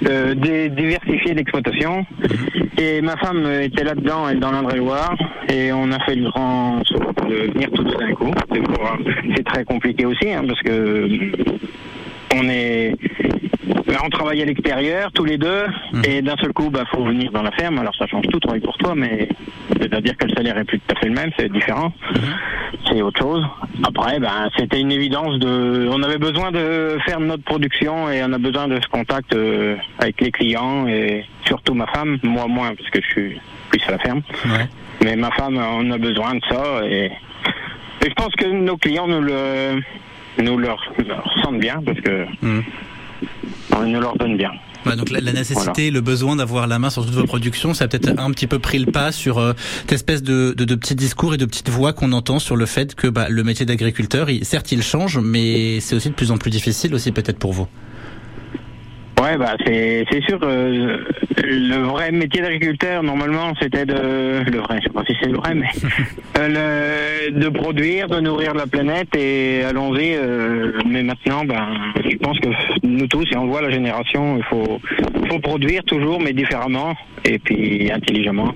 euh, 0.07 0.35
diversifier 0.69 1.33
l'exploitation. 1.33 2.05
Et 2.77 3.01
ma 3.01 3.15
femme 3.17 3.45
était 3.61 3.83
là-dedans, 3.83 4.27
elle 4.29 4.39
dans 4.39 4.51
l'Indre-et-Loire, 4.51 5.15
et 5.51 5.71
on 5.73 5.91
a 5.91 5.99
fait 6.05 6.15
le 6.15 6.29
grand 6.29 6.81
saut 6.85 6.99
de 7.27 7.51
venir 7.53 7.69
tous 7.73 7.83
d'un 7.83 8.13
coup. 8.13 8.31
C'est 9.35 9.43
très 9.45 9.63
compliqué 9.65 10.05
aussi, 10.05 10.29
hein, 10.31 10.43
parce 10.47 10.61
que 10.61 11.07
on 12.35 12.47
est 12.49 12.95
on 14.03 14.09
travaille 14.09 14.41
à 14.41 14.45
l'extérieur 14.45 15.11
tous 15.13 15.25
les 15.25 15.37
deux 15.37 15.65
et 16.05 16.21
d'un 16.21 16.37
seul 16.37 16.53
coup 16.53 16.69
bah 16.69 16.83
faut 16.91 17.03
venir 17.03 17.31
dans 17.31 17.41
la 17.41 17.51
ferme. 17.51 17.79
Alors 17.79 17.95
ça 17.95 18.07
change 18.07 18.25
tout 18.31 18.39
travail 18.39 18.61
pour 18.61 18.77
toi 18.77 18.93
mais 18.95 19.27
c'est-à-dire 19.79 20.15
que 20.17 20.25
le 20.25 20.33
salaire 20.35 20.57
est 20.57 20.63
plus 20.63 20.79
tout 20.79 20.95
à 20.95 20.99
fait 20.99 21.07
le 21.07 21.13
même 21.15 21.31
c'est 21.37 21.51
différent. 21.51 21.93
C'est 22.87 23.01
autre 23.01 23.19
chose. 23.19 23.45
Après 23.83 24.19
ben 24.19 24.49
c'était 24.57 24.79
une 24.79 24.91
évidence 24.91 25.37
de 25.39 25.87
on 25.91 26.01
avait 26.03 26.17
besoin 26.17 26.51
de 26.51 26.97
faire 27.05 27.19
notre 27.19 27.43
production 27.43 28.09
et 28.09 28.23
on 28.23 28.31
a 28.33 28.37
besoin 28.37 28.67
de 28.67 28.79
ce 28.81 28.87
contact 28.87 29.33
euh, 29.35 29.75
avec 29.99 30.21
les 30.21 30.31
clients 30.31 30.87
et 30.87 31.25
surtout 31.45 31.73
ma 31.73 31.87
femme. 31.87 32.19
Moi 32.23 32.47
moins 32.47 32.73
parce 32.75 32.89
que 32.89 33.01
je 33.01 33.07
suis 33.07 33.41
plus 33.69 33.81
à 33.87 33.91
la 33.91 33.99
ferme. 33.99 34.21
Ouais. 34.45 34.67
mais 35.03 35.15
ma 35.15 35.31
femme 35.31 35.57
on 35.57 35.91
a 35.91 35.97
besoin 35.97 36.35
de 36.35 36.41
ça 36.49 36.81
et, 36.85 37.05
et 38.01 38.09
je 38.09 38.13
pense 38.13 38.33
que 38.35 38.45
nos 38.45 38.77
clients 38.77 39.07
nous 39.07 39.21
le 39.21 39.81
nous 40.41 40.57
leur, 40.57 40.79
leur 41.07 41.23
sentent 41.43 41.59
bien 41.59 41.81
parce 41.85 41.99
que 42.01 42.25
Mhm. 42.41 42.63
on 43.75 43.85
nous 43.85 43.99
leur 43.99 44.17
donne 44.17 44.37
bien. 44.37 44.51
Ouais, 44.85 44.95
donc 44.95 45.09
la, 45.09 45.19
la 45.19 45.33
nécessité, 45.33 45.91
le 45.91 45.99
besoin 45.99 46.37
d'avoir 46.37 46.65
la 46.65 46.79
main 46.79 46.89
sur 46.89 47.05
toutes 47.05 47.13
vos 47.13 47.25
productions, 47.25 47.73
ça 47.73 47.83
a 47.85 47.87
peut-être 47.89 48.17
un 48.17 48.31
petit 48.31 48.47
peu 48.47 48.59
pris 48.59 48.79
le 48.79 48.85
pas 48.89 49.11
sur 49.11 49.37
euh, 49.37 49.51
cette 49.81 49.91
espèce 49.91 50.23
de, 50.23 50.53
de, 50.57 50.63
de 50.63 50.75
petits 50.75 50.95
discours 50.95 51.33
et 51.33 51.37
de 51.37 51.43
petites 51.45 51.67
voix 51.69 51.91
qu'on 51.91 52.13
entend 52.13 52.39
sur 52.39 52.55
le 52.55 52.65
fait 52.65 52.95
que 52.95 53.07
bah, 53.07 53.27
le 53.29 53.43
métier 53.43 53.65
d'agriculteur, 53.65 54.29
certes, 54.43 54.71
il 54.71 54.81
change, 54.81 55.17
mais 55.17 55.81
c'est 55.81 55.95
aussi 55.97 56.09
de 56.09 56.13
plus 56.15 56.31
en 56.31 56.37
plus 56.37 56.49
difficile 56.49 56.93
aussi 56.95 57.11
peut-être 57.11 57.39
pour 57.39 57.51
vous. 57.51 57.67
Ouais, 59.21 59.37
bah 59.37 59.55
c'est 59.65 60.05
c'est 60.11 60.23
sûr. 60.23 60.39
euh, 60.43 60.97
le 61.43 61.75
vrai 61.83 62.11
métier 62.11 62.41
d'agriculteur, 62.41 63.03
normalement, 63.03 63.53
c'était 63.61 63.85
de 63.85 63.93
le 64.49 64.57
vrai. 64.59 64.77
Je 64.79 64.83
sais 64.83 64.93
pas 64.93 65.03
si 65.05 65.13
c'est 65.21 65.27
le 65.29 65.37
vrai, 65.37 65.53
mais 65.55 65.67
euh, 66.37 67.27
le- 67.27 67.39
de 67.39 67.49
produire, 67.49 68.07
de 68.07 68.19
nourrir 68.21 68.53
la 68.53 68.65
planète 68.65 69.13
et 69.15 69.63
allons-y. 69.63 70.13
euh, 70.15 70.71
mais 70.85 71.03
maintenant, 71.03 71.43
ben, 71.43 71.67
je 72.09 72.15
pense 72.17 72.39
que 72.39 72.49
nous 72.83 73.07
tous, 73.07 73.25
et 73.31 73.35
on 73.35 73.47
voit 73.47 73.61
la 73.61 73.71
génération, 73.71 74.37
il 74.37 74.43
faut 74.43 74.79
faut 75.29 75.39
produire 75.39 75.83
toujours, 75.83 76.19
mais 76.21 76.31
différemment 76.33 76.95
et 77.25 77.39
puis 77.39 77.91
intelligemment. 77.91 78.53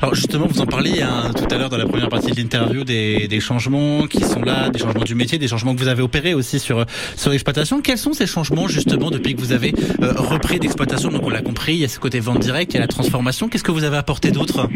Alors 0.00 0.14
justement, 0.14 0.46
vous 0.46 0.60
en 0.60 0.66
parliez 0.66 1.02
hein, 1.02 1.30
tout 1.36 1.52
à 1.52 1.58
l'heure 1.58 1.68
dans 1.68 1.76
la 1.76 1.86
première 1.86 2.08
partie 2.08 2.30
de 2.30 2.36
l'interview 2.36 2.84
des, 2.84 3.40
changements 3.40 4.06
qui 4.06 4.20
sont 4.20 4.42
là, 4.42 4.70
des 4.70 4.78
changements 4.78 5.04
du 5.04 5.14
métier, 5.14 5.38
des 5.38 5.48
changements 5.48 5.74
que 5.74 5.80
vous 5.80 5.88
avez 5.88 6.02
opérés 6.02 6.34
aussi 6.34 6.58
sur 6.58 6.84
sur 7.16 7.30
l'exploitation. 7.30 7.80
Quels 7.80 7.98
sont 7.98 8.12
ces 8.12 8.26
changements 8.26 8.68
justement 8.68 9.10
depuis 9.10 9.34
que 9.34 9.40
vous 9.40 9.52
avez 9.52 9.74
euh, 10.02 10.12
repris 10.16 10.58
d'exploitation? 10.58 11.10
Donc 11.10 11.22
on 11.24 11.30
l'a 11.30 11.42
compris, 11.42 11.74
il 11.74 11.80
y 11.80 11.84
a 11.84 11.88
ce 11.88 11.98
côté 11.98 12.20
vente 12.20 12.40
directe, 12.40 12.72
il 12.72 12.76
y 12.76 12.78
a 12.78 12.82
la 12.82 12.88
transformation. 12.88 13.48
Qu'est-ce 13.48 13.64
que 13.64 13.72
vous 13.72 13.84
avez 13.84 13.96
apporté 13.96 14.30
d'autre? 14.30 14.68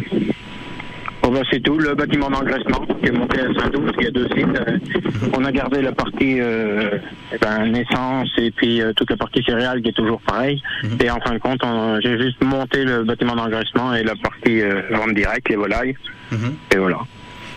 Bah, 1.40 1.46
c'est 1.50 1.60
tout. 1.60 1.78
Le 1.78 1.94
bâtiment 1.94 2.30
d'engraissement 2.30 2.84
qui 3.00 3.06
est 3.06 3.12
monté 3.12 3.40
à 3.40 3.44
Saint-Doux, 3.60 3.80
parce 3.82 3.96
qu'il 3.96 4.04
y 4.04 4.08
a 4.08 4.10
deux 4.10 4.28
sites. 4.28 4.46
Euh, 4.46 4.78
on 5.34 5.44
a 5.44 5.52
gardé 5.52 5.82
la 5.82 5.92
partie 5.92 6.40
euh, 6.40 6.98
eh 7.32 7.38
ben, 7.38 7.66
naissance 7.66 8.28
et 8.38 8.50
puis 8.50 8.80
euh, 8.80 8.92
toute 8.94 9.10
la 9.10 9.16
partie 9.16 9.42
céréales 9.44 9.82
qui 9.82 9.88
est 9.90 9.92
toujours 9.96 10.20
pareil. 10.20 10.62
Et 11.00 11.10
en 11.10 11.20
fin 11.20 11.32
de 11.34 11.38
compte, 11.38 11.60
on- 11.64 12.00
j'ai 12.00 12.18
juste 12.18 12.42
monté 12.42 12.84
le 12.84 13.04
bâtiment 13.04 13.36
d'engraissement 13.36 13.94
et 13.94 14.02
la 14.02 14.14
partie 14.16 14.60
vente 14.90 15.14
directe, 15.14 15.48
les 15.48 15.56
volailles. 15.56 15.96
Mhm. 16.32 16.54
Et 16.74 16.76
voilà. 16.76 16.98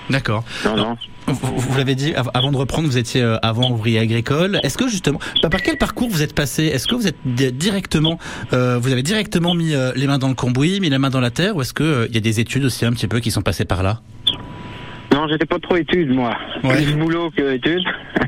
D'accord. 0.10 0.44
Non, 0.66 0.76
non. 0.76 0.98
Vous, 1.30 1.58
vous 1.60 1.78
l'avez 1.78 1.96
dit 1.96 2.14
av- 2.16 2.32
avant 2.34 2.52
de 2.52 2.58
reprendre, 2.58 2.88
vous 2.88 2.98
étiez 2.98 3.22
euh, 3.22 3.38
avant 3.42 3.70
ouvrier 3.72 4.00
agricole. 4.00 4.60
Est-ce 4.64 4.78
que 4.78 4.88
justement, 4.88 5.20
bah, 5.44 5.50
par 5.50 5.62
quel 5.62 5.78
parcours 5.78 6.10
vous 6.10 6.22
êtes 6.24 6.34
passé? 6.34 6.66
Est-ce 6.66 6.88
que 6.88 6.96
vous 6.96 7.08
êtes 7.08 7.18
di- 7.26 7.52
directement, 7.52 8.18
euh, 8.54 8.78
vous 8.82 8.92
avez 8.92 9.04
directement 9.04 9.54
mis 9.54 9.74
euh, 9.76 9.92
les 9.96 10.08
mains 10.08 10.18
dans 10.18 10.28
le 10.30 10.34
cambouis, 10.34 10.80
mis 10.80 10.90
la 10.90 11.00
main 11.00 11.10
dans 11.10 11.20
la 11.20 11.32
terre, 11.32 11.56
ou 11.56 11.62
est-ce 11.62 11.74
que 11.74 12.08
il 12.10 12.16
y 12.16 12.18
a 12.18 12.22
des 12.22 12.40
études 12.40 12.66
aussi 12.66 12.86
un 12.86 12.92
petit 12.92 13.08
peu 13.08 13.20
qui 13.20 13.32
sont 13.32 13.42
passées 13.42 13.66
par 13.66 13.84
là? 13.84 14.02
Non, 15.12 15.28
j'étais 15.28 15.46
pas 15.46 15.60
trop 15.60 15.76
études, 15.76 16.10
moi. 16.14 16.36
Ouais. 16.64 16.76
Plus 16.84 16.94
boulot 16.94 17.32
que 17.36 17.54
études. 17.56 17.84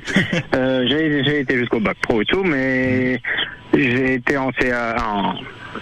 euh, 0.55 0.85
j'ai, 0.87 1.39
été 1.39 1.57
jusqu'au 1.57 1.79
bac 1.79 1.97
pro 2.01 2.21
et 2.21 2.25
tout, 2.25 2.43
mais 2.43 3.21
j'ai 3.73 4.15
été 4.15 4.35
en, 4.37 4.51
CA, 4.59 4.95
en 5.03 5.33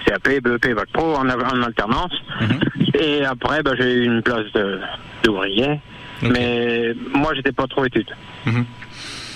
CAP, 0.05 0.41
BEP, 0.43 0.75
bac 0.75 0.89
pro, 0.93 1.15
en, 1.15 1.27
en 1.29 1.63
alternance. 1.63 2.11
Mhm. 2.41 2.59
Et 3.01 3.23
après, 3.23 3.63
bah, 3.63 3.71
j'ai 3.79 3.93
eu 3.93 4.05
une 4.05 4.21
place 4.21 4.45
d'ouvrier. 5.23 5.79
Mais 6.21 6.93
moi, 7.13 7.33
j'étais 7.35 7.51
pas 7.51 7.67
trop 7.67 7.85
étude. 7.85 8.07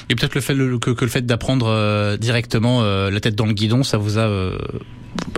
Et 0.10 0.16
peut-être 0.16 0.36
le 0.36 0.42
fait 0.42 0.54
le- 0.54 0.78
que, 0.80 0.92
que 0.92 1.06
le 1.06 1.10
fait 1.12 1.26
d'apprendre 1.26 1.68
euh, 1.70 2.18
directement 2.18 2.82
euh, 2.84 3.10
la 3.10 3.20
tête 3.22 3.36
dans 3.36 3.46
le 3.46 3.54
guidon, 3.54 3.84
ça 3.84 3.98
vous 3.98 4.18
a 4.18 4.24
euh, 4.24 4.58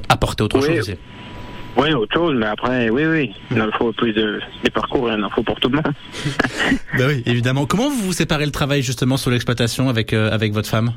apporté 0.10 0.44
autre 0.44 0.58
Oui. 0.60 0.66
chose 0.66 0.80
aussi. 0.80 0.96
Oui, 1.78 1.92
autre 1.94 2.14
chose, 2.14 2.36
mais 2.38 2.46
après, 2.48 2.90
oui, 2.90 3.04
oui. 3.06 3.32
Il 3.52 3.62
en 3.62 3.70
faut 3.78 3.92
plus 3.92 4.14
de 4.14 4.40
des 4.64 4.70
parcours, 4.72 5.12
il 5.12 5.24
en 5.24 5.30
faut 5.30 5.44
pour 5.44 5.60
tout 5.60 5.70
le 5.70 5.76
monde. 5.76 5.94
Bah 6.98 7.04
oui, 7.08 7.22
évidemment. 7.26 7.66
Comment 7.66 7.90
vous 7.90 7.98
vous 8.02 8.14
séparez 8.14 8.46
le 8.46 8.52
travail 8.52 8.82
justement 8.82 9.18
sur 9.18 9.30
l'exploitation 9.30 9.90
avec 9.90 10.14
avec 10.14 10.54
votre 10.54 10.70
femme 10.70 10.94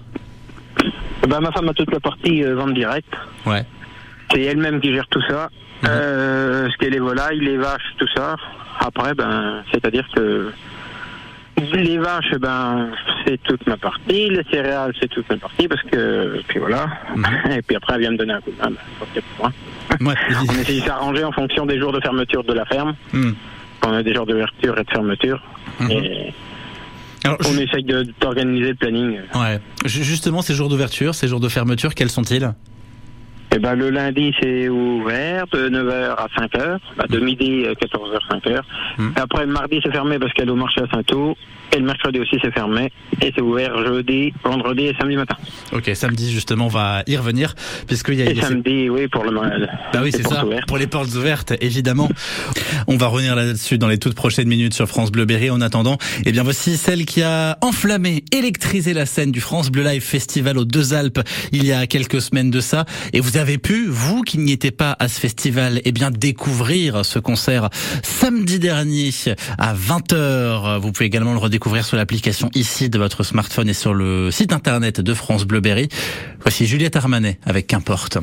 Ben, 1.28 1.40
ma 1.40 1.50
femme 1.52 1.68
a 1.68 1.74
toute 1.74 1.92
la 1.92 1.98
partie 2.00 2.42
vente 2.42 2.74
directe. 2.74 3.12
Ouais. 3.44 3.64
C'est 4.32 4.42
elle-même 4.42 4.80
qui 4.80 4.92
gère 4.94 5.08
tout 5.08 5.22
ça. 5.28 5.50
Mhm. 5.82 5.88
Ce 6.70 6.76
qu'est 6.78 6.90
les 6.90 7.00
volailles, 7.00 7.40
les 7.40 7.56
vaches, 7.56 7.94
tout 7.98 8.08
ça. 8.16 8.36
Après, 8.78 9.14
ben, 9.14 9.62
c'est-à-dire 9.72 10.06
que 10.14 10.52
les 11.72 11.98
vaches, 11.98 12.34
ben, 12.40 12.90
c'est 13.26 13.42
toute 13.42 13.66
ma 13.66 13.76
partie. 13.76 14.28
Les 14.30 14.44
céréales, 14.50 14.92
c'est 15.00 15.08
toute 15.08 15.28
ma 15.28 15.36
partie 15.36 15.66
parce 15.68 15.82
que, 15.82 16.40
puis 16.46 16.58
voilà. 16.60 16.86
Mhm. 17.16 17.26
Et 17.58 17.62
puis 17.62 17.76
après, 17.76 17.94
elle 17.94 18.00
vient 18.02 18.10
me 18.12 18.16
donner 18.16 18.34
un 18.34 18.40
coup 18.40 18.50
de 18.52 18.56
main. 18.62 18.70
Ben. 19.40 20.06
Ouais. 20.06 20.14
On 20.48 20.52
essaie 20.60 20.80
de 20.80 20.86
s'arranger 20.86 21.24
en 21.24 21.32
fonction 21.32 21.66
des 21.66 21.78
jours 21.78 21.92
de 21.92 22.00
fermeture 22.00 22.44
de 22.44 22.52
la 22.52 22.64
ferme. 22.66 22.94
Hmm. 23.12 23.32
On 23.86 23.92
a 23.92 24.02
des 24.02 24.14
jours 24.14 24.26
d'ouverture 24.26 24.78
et 24.78 24.84
de 24.84 24.90
fermeture. 24.90 25.42
Mhm. 25.80 25.90
Et 25.90 26.34
Alors, 27.24 27.38
on 27.46 27.52
ju- 27.52 27.62
essaye 27.62 27.84
d'organiser 28.20 28.68
le 28.68 28.74
planning. 28.74 29.18
ouais. 29.34 29.60
Ju- 29.84 30.04
Justement, 30.04 30.40
ces 30.42 30.54
jours 30.54 30.68
d'ouverture, 30.68 31.14
ces 31.14 31.26
jours 31.26 31.40
de 31.40 31.48
fermeture, 31.48 31.94
quels 31.94 32.10
sont-ils? 32.10 32.52
Et 33.58 33.60
ben, 33.60 33.74
le 33.74 33.90
lundi, 33.90 34.32
c'est 34.40 34.68
ouvert 34.68 35.44
de 35.52 35.68
9h 35.68 36.14
à 36.16 36.28
5h, 36.38 36.78
bah, 36.96 37.06
de 37.10 37.18
midi 37.18 37.64
à 37.66 37.72
14h, 37.72 38.20
5h. 38.30 38.60
Mhm. 38.98 39.12
Après, 39.16 39.44
le 39.46 39.50
mardi, 39.52 39.80
c'est 39.82 39.90
fermé 39.90 40.16
parce 40.20 40.32
qu'elle 40.32 40.46
est 40.46 40.52
au 40.52 40.54
marché 40.54 40.80
à 40.80 40.86
Saint-Eau. 40.94 41.36
Et 41.74 41.78
le 41.80 41.84
mercredi 41.84 42.20
aussi, 42.20 42.36
c'est 42.40 42.52
fermé. 42.54 42.90
Et 43.20 43.32
c'est 43.34 43.42
ouvert 43.42 43.76
jeudi, 43.84 44.32
vendredi 44.44 44.84
et 44.84 44.94
samedi 44.98 45.16
matin. 45.16 45.34
Ok, 45.72 45.90
samedi 45.94 46.30
justement, 46.32 46.66
on 46.66 46.68
va 46.68 47.02
y 47.08 47.16
revenir 47.16 47.54
puisqu'il 47.86 48.14
y 48.14 48.22
a, 48.22 48.26
Et 48.26 48.30
il 48.30 48.36
y 48.36 48.40
a 48.40 48.44
ces- 48.44 48.48
samedi, 48.48 48.88
oui, 48.88 49.08
pour 49.08 49.24
le. 49.24 49.32
Bah 49.32 50.00
oui, 50.02 50.10
c'est 50.12 50.26
ça. 50.26 50.44
Pour 50.68 50.78
les 50.78 50.86
portes 50.86 51.12
ouvertes, 51.14 51.52
évidemment. 51.60 52.08
On 52.86 52.96
va 52.96 53.08
revenir 53.08 53.34
là-dessus 53.36 53.76
dans 53.76 53.88
les 53.88 53.98
toutes 53.98 54.14
prochaines 54.14 54.48
minutes 54.48 54.72
sur 54.72 54.86
France 54.86 55.10
Bleu 55.12 55.24
Berry. 55.26 55.50
En 55.50 55.60
attendant, 55.60 55.98
eh 56.24 56.32
bien 56.32 56.42
voici 56.44 56.76
celle 56.76 57.04
qui 57.04 57.22
a 57.22 57.58
enflammé, 57.60 58.24
électrisé 58.32 58.94
la 58.94 59.04
scène 59.04 59.32
du 59.32 59.40
France 59.40 59.70
Bleu 59.70 59.82
Live 59.82 60.02
Festival 60.02 60.56
aux 60.58 60.64
Deux 60.64 60.94
Alpes 60.94 61.20
il 61.52 61.66
y 61.66 61.72
a 61.72 61.86
quelques 61.86 62.20
semaines 62.22 62.50
de 62.50 62.60
ça. 62.60 62.84
Et 63.12 63.20
vous 63.20 63.36
avez 63.36 63.47
pu, 63.56 63.86
vous 63.88 64.20
qui 64.20 64.36
n'y 64.36 64.52
étiez 64.52 64.70
pas 64.70 64.94
à 64.98 65.08
ce 65.08 65.18
festival, 65.18 65.80
eh 65.86 65.92
bien 65.92 66.10
découvrir 66.10 67.06
ce 67.06 67.18
concert 67.18 67.70
samedi 68.02 68.58
dernier 68.58 69.10
à 69.56 69.74
20h. 69.74 70.80
Vous 70.80 70.92
pouvez 70.92 71.06
également 71.06 71.32
le 71.32 71.38
redécouvrir 71.38 71.86
sur 71.86 71.96
l'application 71.96 72.50
ici 72.54 72.90
de 72.90 72.98
votre 72.98 73.22
smartphone 73.22 73.70
et 73.70 73.74
sur 73.74 73.94
le 73.94 74.30
site 74.30 74.52
internet 74.52 75.00
de 75.00 75.14
France 75.14 75.44
Bleu 75.44 75.60
Berry. 75.60 75.88
Voici 76.42 76.66
Juliette 76.66 76.96
Armanet 76.96 77.38
avec 77.46 77.66
Qu'importe. 77.68 78.18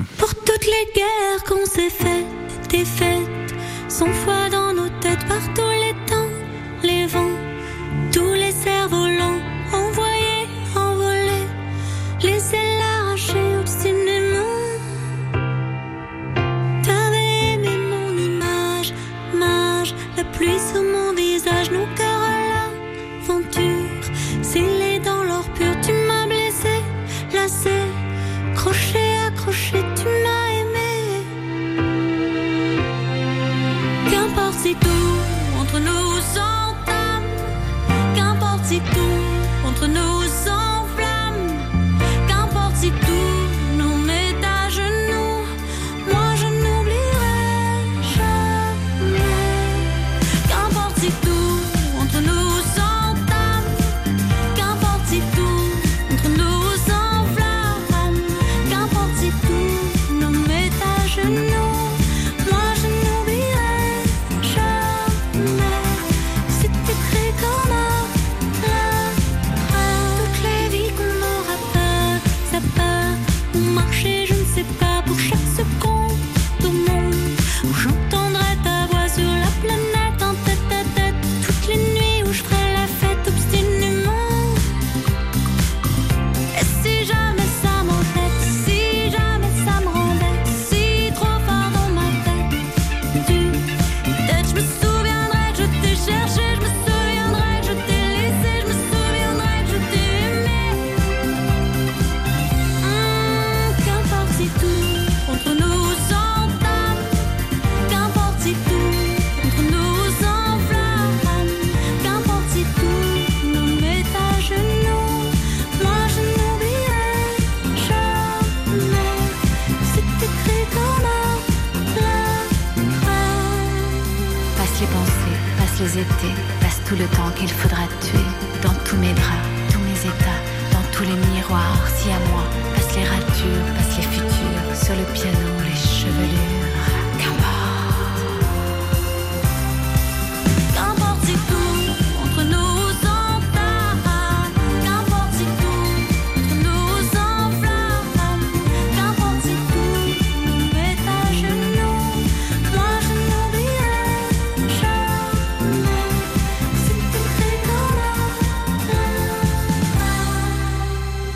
Piano, 135.13 135.44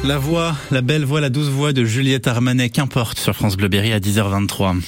La 0.10 0.18
voix, 0.18 0.56
la 0.72 0.82
belle 0.82 1.06
voix, 1.06 1.22
la 1.22 1.30
douce 1.30 1.50
voix 1.50 1.72
de 1.72 1.86
Juliette 1.86 2.26
Armanet, 2.26 2.72
qu'importe, 2.72 3.20
sur 3.20 3.36
France 3.36 3.56
Bleu 3.56 3.68
Berry 3.68 3.94
à 3.94 4.00
10h23. 4.00 4.82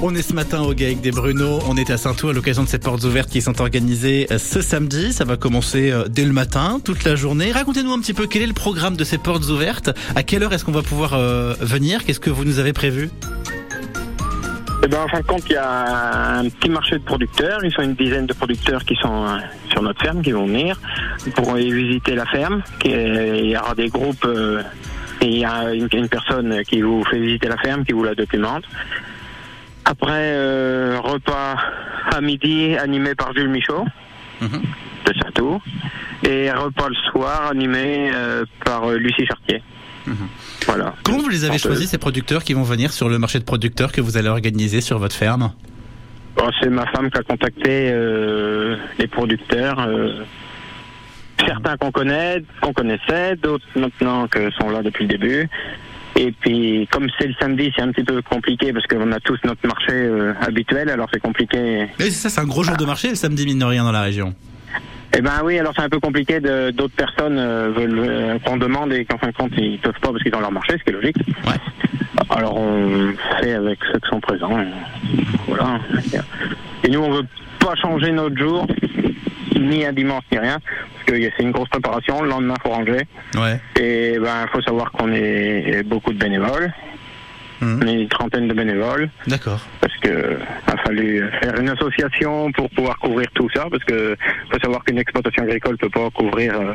On 0.00 0.14
est 0.14 0.22
ce 0.22 0.32
matin 0.32 0.62
au 0.62 0.72
GAEC 0.72 1.02
des 1.02 1.10
Bruno. 1.10 1.58
On 1.68 1.76
est 1.76 1.90
à 1.90 1.98
Saint-Ouen 1.98 2.30
à 2.30 2.32
l'occasion 2.32 2.64
de 2.64 2.70
ces 2.70 2.78
portes 2.78 3.04
ouvertes 3.04 3.28
qui 3.28 3.42
sont 3.42 3.60
organisées 3.60 4.28
euh, 4.30 4.38
ce 4.38 4.62
samedi. 4.62 5.12
Ça 5.12 5.26
va 5.26 5.36
commencer 5.36 5.90
euh, 5.90 6.08
dès 6.08 6.24
le 6.24 6.32
matin, 6.32 6.80
toute 6.82 7.04
la 7.04 7.16
journée. 7.16 7.52
Racontez-nous 7.52 7.92
un 7.92 8.00
petit 8.00 8.14
peu 8.14 8.26
quel 8.26 8.40
est 8.40 8.46
le 8.46 8.54
programme 8.54 8.96
de 8.96 9.04
ces 9.04 9.18
portes 9.18 9.44
ouvertes. 9.50 9.90
À 10.14 10.22
quelle 10.22 10.42
heure 10.42 10.54
est-ce 10.54 10.64
qu'on 10.64 10.72
va 10.72 10.80
pouvoir 10.80 11.12
euh, 11.12 11.52
venir? 11.60 12.02
Qu'est-ce 12.02 12.20
que 12.20 12.30
vous 12.30 12.46
nous 12.46 12.58
avez 12.58 12.72
prévu? 12.72 13.10
Eh 14.86 14.88
ben, 14.88 15.00
en 15.00 15.08
fin 15.08 15.18
de 15.18 15.26
compte, 15.26 15.42
il 15.48 15.54
y 15.54 15.56
a 15.56 16.38
un 16.38 16.48
petit 16.48 16.68
marché 16.68 16.96
de 16.96 17.02
producteurs. 17.02 17.58
Ils 17.64 17.72
sont 17.72 17.82
une 17.82 17.94
dizaine 17.96 18.26
de 18.26 18.32
producteurs 18.32 18.84
qui 18.84 18.94
sont 18.94 19.26
euh, 19.26 19.38
sur 19.72 19.82
notre 19.82 20.00
ferme, 20.00 20.22
qui 20.22 20.30
vont 20.30 20.46
venir 20.46 20.80
pour 21.34 21.54
aller 21.54 21.72
visiter 21.72 22.14
la 22.14 22.24
ferme. 22.24 22.62
Il 22.84 23.46
y 23.46 23.56
aura 23.56 23.74
des 23.74 23.88
groupes 23.88 24.24
euh, 24.24 24.62
et 25.20 25.26
il 25.26 25.38
y 25.38 25.44
a 25.44 25.74
une, 25.74 26.08
personne 26.08 26.62
qui 26.68 26.82
vous 26.82 27.02
fait 27.02 27.18
visiter 27.18 27.48
la 27.48 27.56
ferme, 27.56 27.84
qui 27.84 27.94
vous 27.94 28.04
la 28.04 28.14
documente. 28.14 28.62
Après, 29.84 30.36
euh, 30.36 31.00
repas 31.02 31.56
à 32.14 32.20
midi 32.20 32.76
animé 32.76 33.16
par 33.16 33.34
Jules 33.34 33.48
Michaud 33.48 33.84
Mhm. 34.40 34.62
de 35.04 35.14
Saint-Tour. 35.20 35.62
Et 36.22 36.48
repas 36.52 36.88
le 36.90 37.10
soir 37.10 37.48
animé 37.50 38.12
euh, 38.14 38.44
par 38.64 38.88
Lucie 38.90 39.26
Chartier. 39.26 39.64
Voilà. 40.66 40.94
Comment 41.02 41.18
vous 41.18 41.28
les 41.28 41.44
avez 41.44 41.58
choisis, 41.58 41.90
ces 41.90 41.98
producteurs 41.98 42.44
qui 42.44 42.54
vont 42.54 42.62
venir 42.62 42.92
sur 42.92 43.08
le 43.08 43.18
marché 43.18 43.38
de 43.38 43.44
producteurs 43.44 43.92
que 43.92 44.00
vous 44.00 44.16
allez 44.16 44.28
organiser 44.28 44.80
sur 44.80 44.98
votre 44.98 45.14
ferme 45.16 45.52
Bon, 46.36 46.50
c'est 46.60 46.68
ma 46.68 46.86
femme 46.86 47.10
qui 47.10 47.18
a 47.18 47.22
contacté 47.22 47.90
euh, 47.90 48.76
les 48.98 49.06
producteurs. 49.06 49.80
euh, 49.80 50.22
certains 51.46 51.76
qu'on 51.76 51.90
connaît, 51.92 52.42
qu'on 52.60 52.72
connaissait, 52.72 53.36
d'autres 53.36 53.64
maintenant 53.74 54.26
que 54.26 54.50
sont 54.52 54.70
là 54.70 54.82
depuis 54.82 55.04
le 55.06 55.08
début. 55.08 55.48
Et 56.16 56.32
puis, 56.32 56.88
comme 56.90 57.08
c'est 57.18 57.26
le 57.26 57.34
samedi, 57.38 57.70
c'est 57.76 57.82
un 57.82 57.92
petit 57.92 58.04
peu 58.04 58.22
compliqué 58.22 58.72
parce 58.72 58.86
qu'on 58.86 59.12
a 59.12 59.20
tous 59.20 59.38
notre 59.44 59.66
marché 59.66 59.92
euh, 59.92 60.32
habituel, 60.40 60.88
alors 60.88 61.08
c'est 61.12 61.20
compliqué. 61.20 61.88
C'est 61.98 62.10
ça, 62.10 62.30
c'est 62.30 62.40
un 62.40 62.46
gros 62.46 62.62
jour 62.62 62.76
de 62.76 62.84
marché 62.86 63.10
le 63.10 63.16
samedi, 63.16 63.44
mine 63.44 63.58
de 63.58 63.64
rien, 63.66 63.84
dans 63.84 63.92
la 63.92 64.02
région. 64.02 64.34
Eh 65.18 65.22
ben 65.22 65.40
oui, 65.42 65.58
alors 65.58 65.72
c'est 65.74 65.82
un 65.82 65.88
peu 65.88 65.98
compliqué. 65.98 66.40
D'autres 66.40 66.94
personnes 66.94 67.38
euh, 67.38 67.70
veulent 67.74 67.98
euh, 67.98 68.38
qu'on 68.40 68.58
demande 68.58 68.92
et 68.92 69.06
qu'en 69.06 69.16
fin 69.16 69.28
de 69.28 69.32
compte 69.32 69.52
ils 69.56 69.78
peuvent 69.78 69.98
pas 70.00 70.10
parce 70.10 70.22
qu'ils 70.22 70.34
ont 70.34 70.40
leur 70.40 70.52
marché, 70.52 70.74
ce 70.78 70.84
qui 70.84 70.90
est 70.90 70.92
logique. 70.92 71.16
Ouais. 71.46 71.54
Alors 72.28 72.58
on 72.58 73.14
fait 73.40 73.54
avec 73.54 73.78
ceux 73.90 73.98
qui 73.98 74.08
sont 74.10 74.20
présents. 74.20 74.58
Voilà. 75.48 75.80
Et 76.84 76.90
nous 76.90 77.00
on 77.00 77.10
veut 77.10 77.26
pas 77.60 77.74
changer 77.76 78.12
notre 78.12 78.36
jour, 78.36 78.66
ni 79.58 79.86
un 79.86 79.92
dimanche 79.94 80.24
ni 80.30 80.38
rien, 80.38 80.58
parce 80.58 81.04
que 81.06 81.30
c'est 81.34 81.42
une 81.42 81.52
grosse 81.52 81.70
préparation. 81.70 82.20
Le 82.20 82.28
lendemain 82.28 82.54
faut 82.62 82.68
ranger. 82.68 83.00
Ouais. 83.36 83.58
Et 83.80 84.18
ben 84.18 84.46
faut 84.52 84.60
savoir 84.60 84.92
qu'on 84.92 85.10
est 85.12 85.82
beaucoup 85.84 86.12
de 86.12 86.18
bénévoles. 86.18 86.74
Mhm. 87.60 87.80
On 87.82 87.86
est 87.86 87.94
une 88.02 88.08
trentaine 88.08 88.48
de 88.48 88.54
bénévoles 88.54 89.08
D'accord. 89.26 89.60
parce 89.80 89.96
que 89.98 90.36
a 90.66 90.76
fallu 90.84 91.24
faire 91.42 91.58
une 91.58 91.70
association 91.70 92.52
pour 92.52 92.68
pouvoir 92.70 92.98
couvrir 92.98 93.26
tout 93.34 93.48
ça 93.54 93.66
parce 93.70 93.82
que 93.84 94.16
faut 94.50 94.58
savoir 94.60 94.84
qu'une 94.84 94.98
exploitation 94.98 95.42
agricole 95.44 95.76
peut 95.78 95.88
pas 95.88 96.10
couvrir 96.10 96.54
euh, 96.60 96.74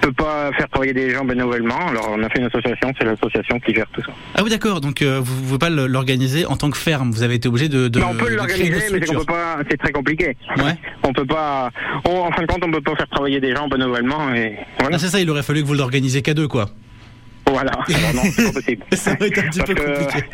peut 0.00 0.12
pas 0.12 0.50
faire 0.52 0.68
travailler 0.68 0.92
des 0.92 1.10
gens 1.10 1.24
bénévolement 1.24 1.86
alors 1.88 2.10
on 2.12 2.22
a 2.22 2.28
fait 2.28 2.38
une 2.40 2.46
association 2.46 2.92
c'est 2.98 3.04
l'association 3.04 3.58
qui 3.60 3.72
gère 3.74 3.86
tout 3.92 4.02
ça 4.02 4.12
Ah 4.34 4.42
oui, 4.42 4.50
d'accord. 4.50 4.80
Donc, 4.80 5.00
euh, 5.00 5.20
vous 5.22 5.34
ne 5.40 5.46
pouvez 5.46 5.58
pas 5.58 5.70
l'organiser 5.70 6.44
en 6.44 6.56
tant 6.56 6.70
que 6.70 6.76
ferme. 6.76 7.10
Vous 7.12 7.22
avez 7.22 7.36
été 7.36 7.48
obligé 7.48 7.68
de, 7.68 7.88
de, 7.88 7.98
mais 8.00 8.04
on 8.04 8.14
peut 8.14 8.28
l'organiser 8.34 8.70
mais 8.70 8.80
c'est 8.80 8.88
qu'on 8.90 8.96
structure. 9.06 9.20
peut 9.20 9.32
pas 9.32 9.58
c'est 9.70 9.76
très 9.78 9.92
compliqué 9.92 10.36
Ouais. 10.58 10.74
on 11.04 11.12
peut 11.12 11.24
pas 11.24 11.70
on- 12.04 12.18
en 12.22 12.32
fin 12.32 12.42
de 12.42 12.46
compte 12.46 12.62
on 12.66 12.70
peut 12.70 12.82
pas 12.82 12.96
faire 12.96 13.08
travailler 13.08 13.40
des 13.40 13.54
gens 13.54 13.68
bénévolement 13.68 14.34
et 14.34 14.56
voilà 14.78 14.96
Ah, 14.96 14.98
c'est 14.98 15.08
ça, 15.08 15.20
il 15.20 15.30
aurait 15.30 15.42
fallu 15.42 15.62
que 15.62 15.66
vous 15.66 15.74
l'organisiez 15.74 16.20
qu'à 16.22 16.34
deux, 16.34 16.48
quoi. 16.48 16.66
Voilà 17.54 17.72
Alors 17.88 18.14
non 18.14 18.22
c'est 18.32 18.44
pas 18.44 18.52
possible 18.52 18.84
Ça 18.92 19.12
aurait 19.12 19.28
été 19.28 19.40
un 19.40 19.48
petit 19.48 19.58
Parce 19.60 19.70
peu 19.74 19.74
compliqué. 19.94 20.26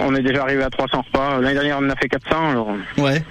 on 0.00 0.14
est 0.14 0.22
déjà 0.22 0.42
arrivé 0.42 0.62
à 0.62 0.70
300 0.70 1.04
repas 1.06 1.40
l'année 1.40 1.54
dernière 1.54 1.78
on 1.80 1.86
en 1.86 1.90
a 1.90 1.96
fait 1.96 2.08
400 2.08 2.50
alors 2.50 2.68
Ouais. 2.98 3.22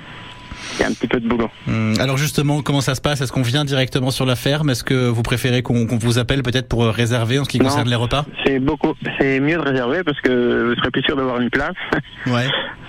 il 0.75 0.81
y 0.81 0.83
a 0.83 0.87
un 0.87 0.93
petit 0.93 1.07
peu 1.07 1.19
de 1.19 1.27
boulot 1.27 1.49
Hum, 1.67 1.93
Alors 1.99 2.17
justement, 2.17 2.61
comment 2.61 2.81
ça 2.81 2.95
se 2.95 3.01
passe? 3.01 3.21
Est-ce 3.21 3.31
qu'on 3.31 3.41
vient 3.41 3.65
directement 3.65 4.11
sur 4.11 4.25
la 4.25 4.35
ferme? 4.35 4.69
Est-ce 4.69 4.83
que 4.83 5.07
vous 5.07 5.21
préférez 5.23 5.61
qu'on 5.61 5.85
qu'on 5.87 5.97
vous 5.97 6.17
appelle 6.19 6.41
peut-être 6.43 6.67
pour 6.69 6.83
euh, 6.83 6.91
réserver 6.91 7.39
en 7.39 7.43
ce 7.45 7.49
qui 7.49 7.59
Non. 7.59 7.65
concerne 7.65 7.89
les 7.89 7.95
repas? 7.95 8.25
C'est 8.45 8.59
beaucoup, 8.59 8.93
c'est 9.19 9.39
mieux 9.39 9.55
de 9.57 9.61
réserver 9.61 10.03
parce 10.03 10.19
que 10.21 10.67
vous 10.69 10.75
serez 10.75 10.91
plus 10.91 11.03
sûr 11.03 11.15
d'avoir 11.15 11.39
une 11.41 11.49
place. 11.49 11.73
Ouais. 12.27 12.47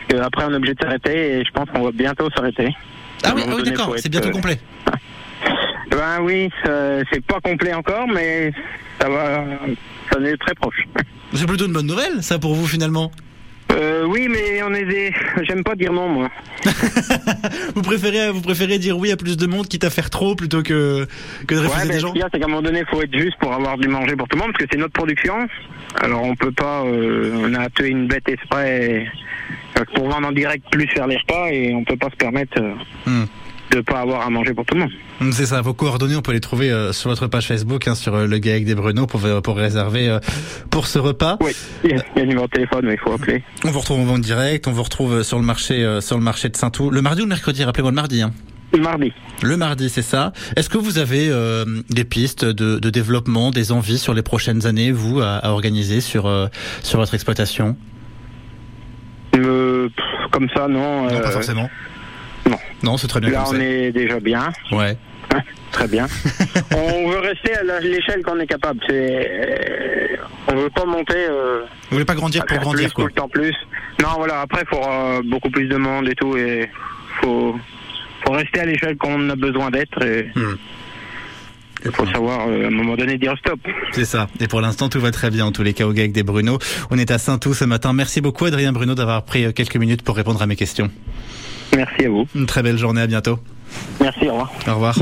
Parce 0.09 0.21
qu'après 0.23 0.45
on 0.47 0.53
est 0.53 0.57
obligé 0.57 0.75
de 0.75 0.81
s'arrêter 0.81 1.39
et 1.41 1.45
je 1.45 1.51
pense 1.53 1.69
qu'on 1.71 1.83
va 1.83 1.91
bientôt 1.93 2.29
s'arrêter. 2.37 2.69
Ah 3.25 3.33
oui, 3.35 3.43
ah 3.47 3.53
oui 3.57 3.63
d'accord, 3.65 3.93
c'est 3.97 4.07
être, 4.07 4.13
bientôt 4.13 4.29
euh, 4.29 4.33
complet. 4.33 4.59
Ben 5.91 6.21
oui, 6.23 6.51
c'est 6.65 7.25
pas 7.27 7.41
complet 7.41 7.75
encore, 7.75 8.07
mais 8.09 8.53
ça 9.01 9.09
va, 9.09 9.45
ça 10.13 10.19
en 10.19 10.25
est 10.25 10.37
très 10.37 10.55
proche. 10.55 10.83
C'est 11.35 11.47
plutôt 11.49 11.67
une 11.67 11.73
bonne 11.73 11.87
nouvelle, 11.89 12.23
ça 12.23 12.39
pour 12.39 12.55
vous 12.55 12.67
finalement. 12.67 13.11
Euh, 13.73 14.05
oui, 14.07 14.29
mais 14.31 14.63
on 14.63 14.73
est 14.73 14.85
des, 14.85 15.13
j'aime 15.43 15.65
pas 15.65 15.75
dire 15.75 15.93
non 15.93 16.09
moi. 16.09 16.31
Vous 17.75 17.83
préférez, 17.83 18.31
vous 18.31 18.41
préférez 18.41 18.79
dire 18.79 18.97
oui 18.97 19.11
à 19.11 19.17
plus 19.17 19.37
de 19.37 19.47
monde, 19.47 19.67
quitte 19.67 19.83
à 19.83 19.91
faire 19.91 20.11
trop 20.11 20.37
plutôt 20.37 20.63
que 20.63 21.07
que 21.49 21.55
de 21.57 21.61
refuser 21.61 21.89
Ouais, 21.89 21.95
des 21.95 21.99
gens. 22.01 22.13
c'est 22.15 22.39
qu'à 22.39 22.45
un 22.45 22.49
moment 22.49 22.63
donné, 22.63 22.81
il 22.81 22.87
faut 22.87 23.03
être 23.03 23.19
juste 23.19 23.37
pour 23.41 23.53
avoir 23.53 23.77
du 23.79 23.89
manger 23.89 24.15
pour 24.15 24.29
tout 24.29 24.37
le 24.37 24.43
monde, 24.43 24.53
parce 24.53 24.65
que 24.65 24.71
c'est 24.71 24.79
notre 24.79 24.93
production. 24.93 25.35
Alors 26.01 26.23
on 26.23 26.37
peut 26.37 26.53
pas, 26.53 26.85
euh, 26.85 27.33
on 27.49 27.55
a 27.55 27.69
tué 27.71 27.89
une 27.89 28.07
bête 28.07 28.29
exprès 28.29 29.07
euh, 29.79 29.85
pour 29.95 30.09
vendre 30.09 30.29
en 30.29 30.33
direct 30.33 30.65
plus 30.71 30.87
faire 30.89 31.09
les 31.09 31.17
repas 31.17 31.49
et 31.51 31.75
on 31.75 31.83
peut 31.85 31.97
pas 31.97 32.11
se 32.11 32.17
permettre 32.17 32.61
euh, 32.63 32.75
Hmm. 33.07 33.25
De 33.75 33.81
pas 33.81 34.01
avoir 34.01 34.27
à 34.27 34.31
manger 34.31 34.55
pour 34.55 34.65
tout 34.65 34.75
le 34.75 34.81
monde. 34.83 34.91
Hum, 35.21 35.33
C'est 35.33 35.47
ça, 35.47 35.61
vos 35.61 35.75
coordonnées, 35.75 36.17
on 36.17 36.23
peut 36.23 36.33
les 36.33 36.41
trouver 36.41 36.71
euh, 36.71 36.93
sur 36.93 37.11
votre 37.11 37.27
page 37.27 37.47
Facebook, 37.49 37.89
hein, 37.89 37.95
sur 37.95 38.15
euh, 38.15 38.27
le 38.27 38.39
GAEC 38.39 38.65
des 38.65 38.75
Bruno 38.75 39.07
pour, 39.07 39.25
euh, 39.25 39.41
pour 39.41 39.57
réserver 39.57 40.19
pour 40.71 40.87
ce 40.87 40.99
repas. 40.99 41.39
Oui, 41.41 41.53
il 41.83 41.91
y 41.91 41.95
a 41.95 41.97
il 42.15 42.19
y 42.19 42.21
a 42.21 42.25
un 42.25 42.27
numéro 42.27 42.47
de 42.47 42.53
téléphone, 42.53 42.85
mais 42.85 42.95
il 42.95 42.99
faut 43.01 43.13
appeler. 43.13 43.43
On 43.65 43.71
vous 43.71 43.81
retrouve 43.81 44.01
en 44.01 44.05
vente 44.05 44.21
direct, 44.21 44.69
on 44.69 44.73
vous 44.73 44.83
retrouve 44.83 45.23
sur 45.23 45.39
le 45.39 45.45
marché 45.45 45.99
sur 46.01 46.17
le 46.17 46.23
marché 46.23 46.49
de 46.49 46.57
Saint-Ouen. 46.57 46.91
Le 46.91 47.03
mardi 47.03 47.23
ou 47.23 47.25
le 47.25 47.29
mercredi 47.31 47.65
Rappelez-moi 47.65 47.91
le 47.91 47.97
mardi. 47.97 48.23
Hein. 48.23 48.33
Mardi. 48.79 49.13
Le 49.43 49.57
mardi, 49.57 49.89
c'est 49.89 50.03
ça. 50.03 50.33
Est-ce 50.57 50.69
que 50.69 50.79
vous 50.79 50.99
avez 50.99 51.29
euh, 51.29 51.65
des 51.91 52.05
pistes 52.05 52.45
de, 52.45 52.79
de 52.79 52.91
développement, 52.91 53.51
des 53.53 53.71
envies 53.71 53.99
sur 53.99 54.15
les 54.15 54.23
prochaines 54.23 54.67
années, 54.67 54.91
vous, 54.91 55.21
à, 55.21 55.37
à 55.37 55.51
organiser 55.51 56.01
sur 56.01 56.27
euh, 56.27 56.47
sur 56.83 56.99
votre 56.99 57.15
exploitation? 57.15 57.77
Euh, 59.37 59.89
comme 60.33 60.49
ça, 60.55 60.69
non. 60.69 61.05
Non, 61.09 61.21
pas 61.21 61.31
forcément. 61.31 61.69
Non. 62.85 62.97
C'est 62.97 63.09
très 63.09 63.21
bien 63.21 63.31
Là, 63.31 63.45
comme 63.45 63.57
on 63.57 63.59
ça. 63.59 63.65
est 63.65 63.93
déjà 63.93 64.21
bien. 64.21 64.53
Ouais. 64.73 64.97
Très 65.73 65.89
bien. 65.89 66.07
on 66.77 67.09
veut 67.11 67.19
rester 67.19 67.53
à 67.57 67.81
l'échelle 67.81 68.23
qu'on 68.23 68.39
est 68.39 68.47
capable. 68.47 68.79
C'est, 68.89 69.29
euh, 70.13 70.17
on 70.47 70.55
veut 70.55 70.71
pas 70.71 70.85
monter. 70.85 71.17
Euh, 71.17 71.63
Vous 71.91 71.97
voulez 71.97 72.05
pas 72.05 72.15
grandir 72.15 72.47
pour 72.47 72.59
grandir, 72.59 72.85
plus, 72.87 72.93
quoi. 72.93 73.05
Tout 73.05 73.09
le 73.09 73.15
temps 73.15 73.29
plus. 73.29 73.53
Non, 74.01 74.11
voilà. 74.19 74.43
Après, 74.43 74.63
il 74.63 74.69
faudra 74.77 75.21
beaucoup 75.25 75.51
plus 75.51 75.67
de 75.67 75.77
monde 75.77 76.09
et 76.09 76.15
tout, 76.15 76.37
et 76.37 76.71
faut, 77.21 77.57
faut 78.25 78.33
rester 78.33 78.61
à 78.61 78.67
l'échelle 78.67 78.97
qu'on 78.97 79.29
a 79.31 79.35
besoin 79.35 79.71
d'être. 79.73 80.01
Et 80.07 80.31
Hmm. 80.37 80.55
il 81.85 81.91
faut 81.91 82.07
savoir 82.07 82.47
euh, 82.49 82.65
à 82.65 82.67
un 82.69 82.71
moment 82.71 82.95
donné 82.97 83.19
dire 83.19 83.35
stop. 83.39 83.59
C'est 83.91 84.05
ça. 84.05 84.29
Et 84.39 84.47
pour 84.47 84.61
l'instant, 84.61 84.89
tout 84.89 85.01
va 85.01 85.11
très 85.11 85.31
bien, 85.31 85.47
en 85.47 85.51
tous 85.53 85.65
les 85.65 85.73
cas, 85.75 85.87
au 85.87 85.93
GAEC 85.93 86.13
des 86.13 86.23
Bruno. 86.23 86.59
On 86.93 86.99
est 86.99 87.11
à 87.11 87.19
Saint-Ouen 87.19 87.53
ce 87.53 87.65
matin. 87.65 87.93
Merci 87.93 88.21
beaucoup, 88.21 88.45
Adrien 88.45 88.71
Bruno, 88.73 88.95
d'avoir 88.95 89.25
pris 89.25 89.45
euh, 89.45 89.51
quelques 89.51 89.77
minutes 89.77 90.03
pour 90.03 90.15
répondre 90.15 90.41
à 90.41 90.47
mes 90.47 90.55
questions. 90.57 90.89
Merci 91.77 92.05
à 92.05 92.09
vous. 92.09 92.27
Une 92.35 92.47
très 92.47 92.63
belle 92.63 92.79
journée, 92.79 93.01
à 93.01 93.07
bientôt. 93.07 93.39
Merci, 94.01 94.29
au 94.29 94.33
revoir. 94.33 94.53
Au 94.69 94.75
revoir. 94.75 94.97